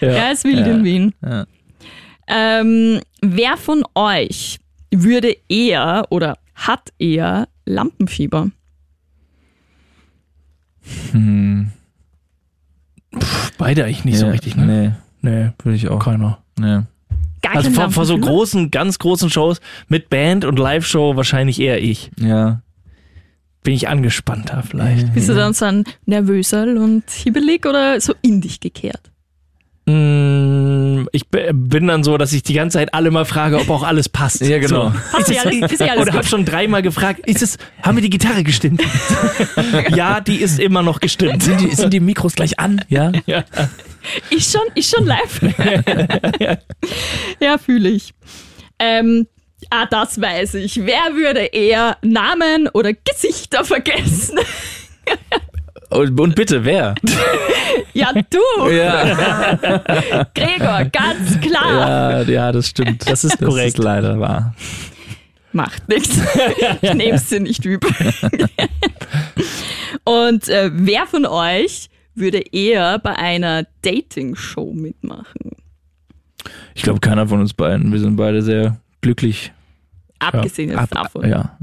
Ja. 0.00 0.08
Ja, 0.12 0.30
ist 0.30 0.44
wild 0.44 0.66
in 0.66 0.84
Wien. 0.84 1.14
Ja. 1.24 1.46
Ähm, 2.26 3.00
wer 3.20 3.56
von 3.56 3.84
euch 3.94 4.58
würde 4.90 5.36
eher 5.48 6.06
oder 6.10 6.38
hat 6.54 6.92
eher 6.98 7.48
Lampenfieber? 7.66 8.50
Hm. 11.12 11.70
Beide 13.58 13.84
eigentlich 13.84 14.04
nicht 14.04 14.18
so 14.18 14.26
Ja, 14.26 14.32
richtig, 14.32 14.56
ne? 14.56 14.66
Nee, 14.66 15.30
Nee, 15.30 15.50
würde 15.62 15.76
ich 15.76 15.88
auch. 15.88 16.04
keiner. 16.04 16.38
Nee. 16.58 16.80
Also 17.54 17.70
vor, 17.70 17.90
vor 17.90 18.04
so 18.04 18.18
großen, 18.18 18.70
ganz 18.70 18.98
großen 18.98 19.30
Shows 19.30 19.60
mit 19.88 20.10
Band 20.10 20.44
und 20.44 20.58
Live-Show 20.58 21.16
wahrscheinlich 21.16 21.60
eher 21.60 21.82
ich. 21.82 22.10
Ja. 22.18 22.62
Bin 23.62 23.74
ich 23.74 23.88
angespannter 23.88 24.62
vielleicht. 24.62 25.14
Bist 25.14 25.28
du 25.28 25.34
dann 25.34 25.54
so 25.54 25.64
ein 25.64 25.84
nervöser 26.04 26.64
und 26.64 27.04
hibbelig 27.10 27.64
oder 27.66 28.00
so 28.00 28.14
in 28.20 28.40
dich 28.40 28.60
gekehrt? 28.60 29.10
Mm, 29.86 31.06
Ich 31.12 31.28
bin 31.28 31.86
dann 31.86 32.04
so, 32.04 32.16
dass 32.16 32.32
ich 32.32 32.42
die 32.42 32.54
ganze 32.54 32.78
Zeit 32.78 32.94
alle 32.94 33.10
mal 33.10 33.24
frage, 33.24 33.58
ob 33.58 33.68
auch 33.70 33.82
alles 33.82 34.08
passt. 34.08 34.40
Ja, 34.40 34.58
genau. 34.58 34.90
So. 34.90 34.90
Du 34.90 35.16
alles, 35.16 35.28
ist 35.72 35.80
ja 35.80 35.86
alles 35.88 36.02
Oder 36.02 36.12
hab 36.14 36.22
gut? 36.22 36.30
schon 36.30 36.44
dreimal 36.44 36.82
gefragt, 36.82 37.20
ist 37.26 37.42
es, 37.42 37.58
haben 37.82 37.96
wir 37.96 38.02
die 38.02 38.10
Gitarre 38.10 38.42
gestimmt? 38.44 38.82
ja, 39.94 40.20
die 40.20 40.36
ist 40.36 40.58
immer 40.58 40.82
noch 40.82 41.00
gestimmt. 41.00 41.42
Sind 41.42 41.60
die, 41.60 41.74
sind 41.74 41.92
die 41.92 42.00
Mikros 42.00 42.34
gleich 42.34 42.58
an? 42.58 42.84
Ja. 42.88 43.12
Ja. 43.26 43.44
Ich 44.28 44.44
schon, 44.44 44.60
ich 44.74 44.86
schon 44.86 45.06
live. 45.06 45.40
ja, 47.40 47.56
fühle 47.56 47.88
ich. 47.88 48.12
Ähm, 48.78 49.26
ah, 49.70 49.86
das 49.86 50.20
weiß 50.20 50.54
ich. 50.56 50.84
Wer 50.84 51.14
würde 51.14 51.40
eher 51.40 51.96
Namen 52.02 52.68
oder 52.68 52.92
Gesichter 52.92 53.64
vergessen? 53.64 54.38
Und, 55.90 56.18
und 56.20 56.34
bitte, 56.34 56.64
wer? 56.64 56.94
ja, 57.94 58.12
du, 58.12 58.70
Ja, 58.70 59.56
Gregor, 60.34 60.84
ganz 60.86 61.40
klar. 61.40 62.20
ja, 62.20 62.22
ja, 62.22 62.52
das 62.52 62.68
stimmt. 62.68 63.08
Das 63.08 63.24
ist 63.24 63.40
Das 63.40 63.48
korrekt. 63.48 63.78
ist 63.78 63.78
leider 63.78 64.18
wahr. 64.20 64.54
Macht 65.52 65.88
nichts. 65.88 66.18
Ich 66.82 66.94
nehm's 66.94 67.28
dir 67.28 67.40
nicht 67.40 67.64
übel. 67.64 67.90
Und 70.04 70.48
äh, 70.48 70.70
wer 70.72 71.06
von 71.06 71.26
euch 71.26 71.88
würde 72.14 72.38
eher 72.52 72.98
bei 72.98 73.14
einer 73.16 73.64
Dating-Show 73.82 74.72
mitmachen? 74.72 75.52
Ich 76.74 76.82
glaube, 76.82 77.00
keiner 77.00 77.28
von 77.28 77.40
uns 77.40 77.54
beiden. 77.54 77.92
Wir 77.92 78.00
sind 78.00 78.16
beide 78.16 78.42
sehr 78.42 78.76
glücklich. 79.00 79.52
Abgesehen 80.18 80.70
jetzt 80.70 80.78
Ab- 80.80 80.90
davon. 80.90 81.28
Ja. 81.28 81.56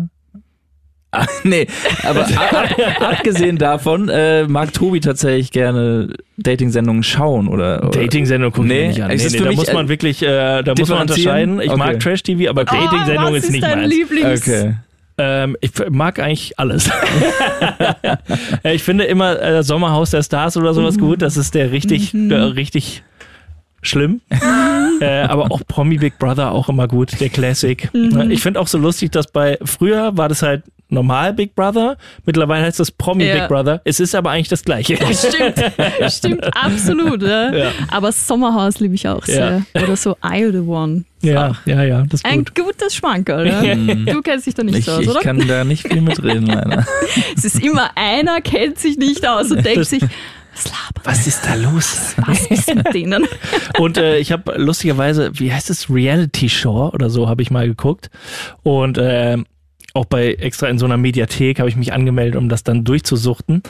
Ah, 1.13 1.26
nee, 1.43 1.67
aber 2.04 2.21
ab, 2.26 2.54
ab, 2.54 3.02
abgesehen 3.02 3.58
davon 3.58 4.08
äh, 4.08 4.47
mag 4.47 4.71
Tobi 4.74 5.02
tatsächlich 5.02 5.52
gerne 5.52 6.13
Dating-Sendungen 6.38 7.04
schauen 7.04 7.47
oder, 7.50 7.80
oder 7.86 7.89
Dating-Sendung 8.00 8.52
gucke 8.54 8.67
Nee, 8.67 8.82
ich 8.84 8.88
nicht 8.89 9.02
an. 9.04 9.08
Nee, 9.10 9.15
ist 9.15 9.32
nee, 9.34 9.39
da 9.39 9.47
mich, 9.50 9.58
muss 9.58 9.74
man 9.74 9.89
wirklich, 9.89 10.24
äh, 10.24 10.62
da 10.63 10.74
muss 10.78 10.88
man 10.89 11.02
unterscheiden. 11.02 11.60
Ich 11.60 11.69
Okay. 11.69 11.78
mag 11.78 12.00
Trash-TV, 12.00 12.50
aber 12.50 12.63
Dating-Sendung 12.63 13.26
oh, 13.26 13.34
was 13.36 13.43
ist 13.43 13.52
nicht 13.52 13.63
dein 13.63 13.80
meins. 13.82 13.93
Lieblings? 13.93 14.41
Okay. 14.47 14.76
Ähm, 15.17 15.58
ich 15.60 15.71
mag 15.89 16.17
eigentlich 16.19 16.58
alles. 16.58 16.89
Äh, 18.63 18.76
ich 18.76 18.84
finde 18.84 19.04
immer 19.06 19.39
äh, 19.41 19.63
Sommerhaus 19.63 20.12
der 20.12 20.24
Stars 20.24 20.58
oder 20.58 20.74
sowas 20.74 20.97
gut. 20.97 21.21
Das 21.21 21.38
ist 21.38 21.54
der 21.56 21.71
richtig, 21.71 22.12
der 22.13 22.56
richtig 22.56 23.04
schlimm. 23.82 24.21
äh, 25.02 25.21
aber 25.24 25.52
auch 25.52 25.62
Promi 25.67 25.97
Big 25.97 26.17
Brother 26.19 26.52
auch 26.52 26.69
immer 26.69 26.88
gut, 26.88 27.19
der 27.19 27.30
Classic. 27.30 27.89
Ne, 27.93 28.28
Ich 28.32 28.41
finde 28.41 28.60
auch 28.60 28.67
so 28.67 28.78
lustig, 28.78 29.12
dass 29.12 29.28
bei 29.32 29.58
früher 29.63 30.15
war 30.17 30.30
das 30.30 30.41
halt 30.43 30.63
normal 30.91 31.34
Big 31.34 31.56
Brother, 31.56 31.97
mittlerweile 32.25 32.65
heißt 32.65 32.80
das 32.80 32.91
Promi 32.91 33.25
Ja. 33.25 33.36
Big 33.39 33.47
Brother. 33.47 33.82
Es 33.86 33.99
ist 33.99 34.13
aber 34.13 34.32
eigentlich 34.32 34.49
das 34.49 34.63
gleiche. 34.63 34.97
Stimmt, 35.13 35.63
stimmt, 36.12 36.56
absolut. 36.56 37.23
Ja. 37.23 37.51
Ja. 37.56 37.71
Aber 37.89 38.12
Sommerhaus 38.12 38.80
liebe 38.80 38.95
ich 38.95 39.08
auch 39.08 39.25
sehr. 39.25 39.63
Oder 39.73 39.95
so 39.95 40.15
I 40.23 40.49
the 40.51 40.60
One. 40.60 41.04
ja, 41.21 41.54
ja, 41.65 41.84
ja, 41.84 42.01
das 42.04 42.21
ist 42.21 42.25
Ein 42.25 42.45
gut. 42.45 42.56
gutes 42.56 42.95
Schmankerl. 42.95 43.47
Ja? 43.51 44.13
Du 44.13 44.21
kennst 44.21 44.45
dich 44.47 44.54
da 44.54 44.63
nicht 44.63 44.77
Ich, 44.77 44.89
aus, 44.89 45.01
ich 45.01 45.10
oder? 45.10 45.19
kann 45.21 45.47
da 45.47 45.63
nicht 45.63 45.88
viel 45.88 46.01
mitreden, 46.01 46.45
leider. 46.47 46.86
Es 47.36 47.45
ist 47.45 47.63
immer 47.63 47.89
einer, 47.95 48.41
kennt 48.41 48.77
sich 48.80 48.97
nicht 48.97 49.27
aus 49.27 49.51
und 49.51 49.65
denkt 49.65 49.86
sich, 49.86 50.01
was 50.54 50.65
labert 50.65 51.06
Was 51.06 51.27
ist 51.27 51.45
da 51.45 51.56
los? 51.56 52.15
was 52.17 52.45
ist 52.47 52.73
mit 52.75 52.93
denen? 52.93 53.25
Und 53.80 53.97
äh, 53.97 54.17
ich 54.17 54.32
habe 54.32 54.56
lustigerweise, 54.58 55.32
wie 55.39 55.54
heißt 55.54 55.69
es, 55.69 55.89
Reality 55.89 56.49
Show 56.49 56.89
oder 56.93 57.10
so 57.10 57.30
habe 57.30 57.41
ich 57.41 57.51
mal 57.51 57.67
geguckt. 57.67 58.10
Und 58.63 58.97
äh, 58.97 59.38
auch 59.93 60.06
bei 60.06 60.34
extra 60.34 60.67
in 60.67 60.77
so 60.77 60.86
einer 60.86 60.97
Mediathek 60.97 61.60
habe 61.60 61.69
ich 61.69 61.75
mich 61.75 61.93
angemeldet, 61.93 62.36
um 62.38 62.49
das 62.49 62.63
dann 62.63 62.84
durchzusuchten. 62.84 63.62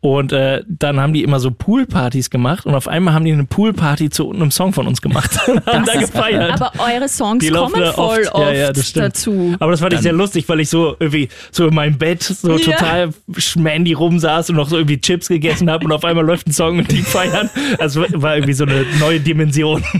Und 0.00 0.32
äh, 0.32 0.62
dann 0.68 1.00
haben 1.00 1.12
die 1.12 1.24
immer 1.24 1.40
so 1.40 1.50
Poolpartys 1.50 2.30
gemacht 2.30 2.66
und 2.66 2.76
auf 2.76 2.86
einmal 2.86 3.14
haben 3.14 3.24
die 3.24 3.32
eine 3.32 3.42
Poolparty 3.46 4.10
zu 4.10 4.30
einem 4.30 4.52
Song 4.52 4.72
von 4.72 4.86
uns 4.86 5.02
gemacht. 5.02 5.28
und 5.48 5.66
da 5.66 5.82
Das 5.82 5.96
ist- 5.96 6.12
gefeiert. 6.12 6.52
Aber 6.52 6.70
eure 6.78 7.08
Songs 7.08 7.44
Die 7.44 7.50
kommen 7.50 7.74
da 7.80 7.92
voll 7.94 8.20
oft. 8.20 8.32
oft, 8.32 8.44
Ja, 8.46 8.52
ja, 8.52 8.72
das 8.72 8.90
stimmt. 8.90 9.06
dazu. 9.06 9.56
Aber 9.58 9.72
das 9.72 9.80
fand 9.80 9.94
ich 9.94 10.00
sehr 10.00 10.12
lustig, 10.12 10.48
weil 10.48 10.60
ich 10.60 10.68
so 10.68 10.94
irgendwie 11.00 11.28
so 11.50 11.66
in 11.66 11.74
meinem 11.74 11.98
Bett 11.98 12.22
so 12.22 12.56
Ja. 12.56 12.76
total 12.76 13.08
schmandy 13.38 13.92
rumsaß 13.92 14.50
und 14.50 14.56
noch 14.56 14.68
so 14.68 14.76
irgendwie 14.76 15.00
Chips 15.00 15.26
gegessen 15.26 15.68
habe 15.68 15.84
und 15.84 15.90
auf 15.90 16.04
einmal 16.04 16.24
läuft 16.24 16.46
ein 16.46 16.52
Song 16.52 16.78
und 16.78 16.92
die 16.92 17.02
feiern. 17.02 17.50
Also 17.80 18.04
war 18.12 18.36
irgendwie 18.36 18.54
so 18.54 18.66
eine 18.66 18.86
neue 19.00 19.18
Dimension. 19.18 19.82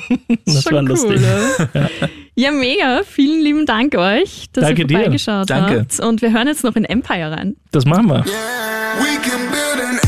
Das 0.46 0.62
Schon 0.62 0.74
war 0.74 0.82
lustig. 0.82 1.20
Cool, 1.20 1.68
ja. 1.74 1.88
Ja, 2.38 2.52
mega. 2.52 3.02
Vielen 3.04 3.40
lieben 3.42 3.66
Dank 3.66 3.94
euch, 3.96 4.46
dass 4.52 4.64
Danke 4.64 4.82
ihr 4.82 4.86
dir. 4.86 4.98
vorbeigeschaut 4.98 5.50
Danke. 5.50 5.80
habt. 5.80 6.00
Und 6.00 6.22
wir 6.22 6.32
hören 6.32 6.46
jetzt 6.46 6.62
noch 6.64 6.76
in 6.76 6.84
Empire 6.84 7.32
rein. 7.32 7.56
Das 7.72 7.84
machen 7.84 8.06
wir. 8.06 8.24
We 8.24 9.18
can 9.22 9.40
build 9.50 9.84
an 9.84 10.07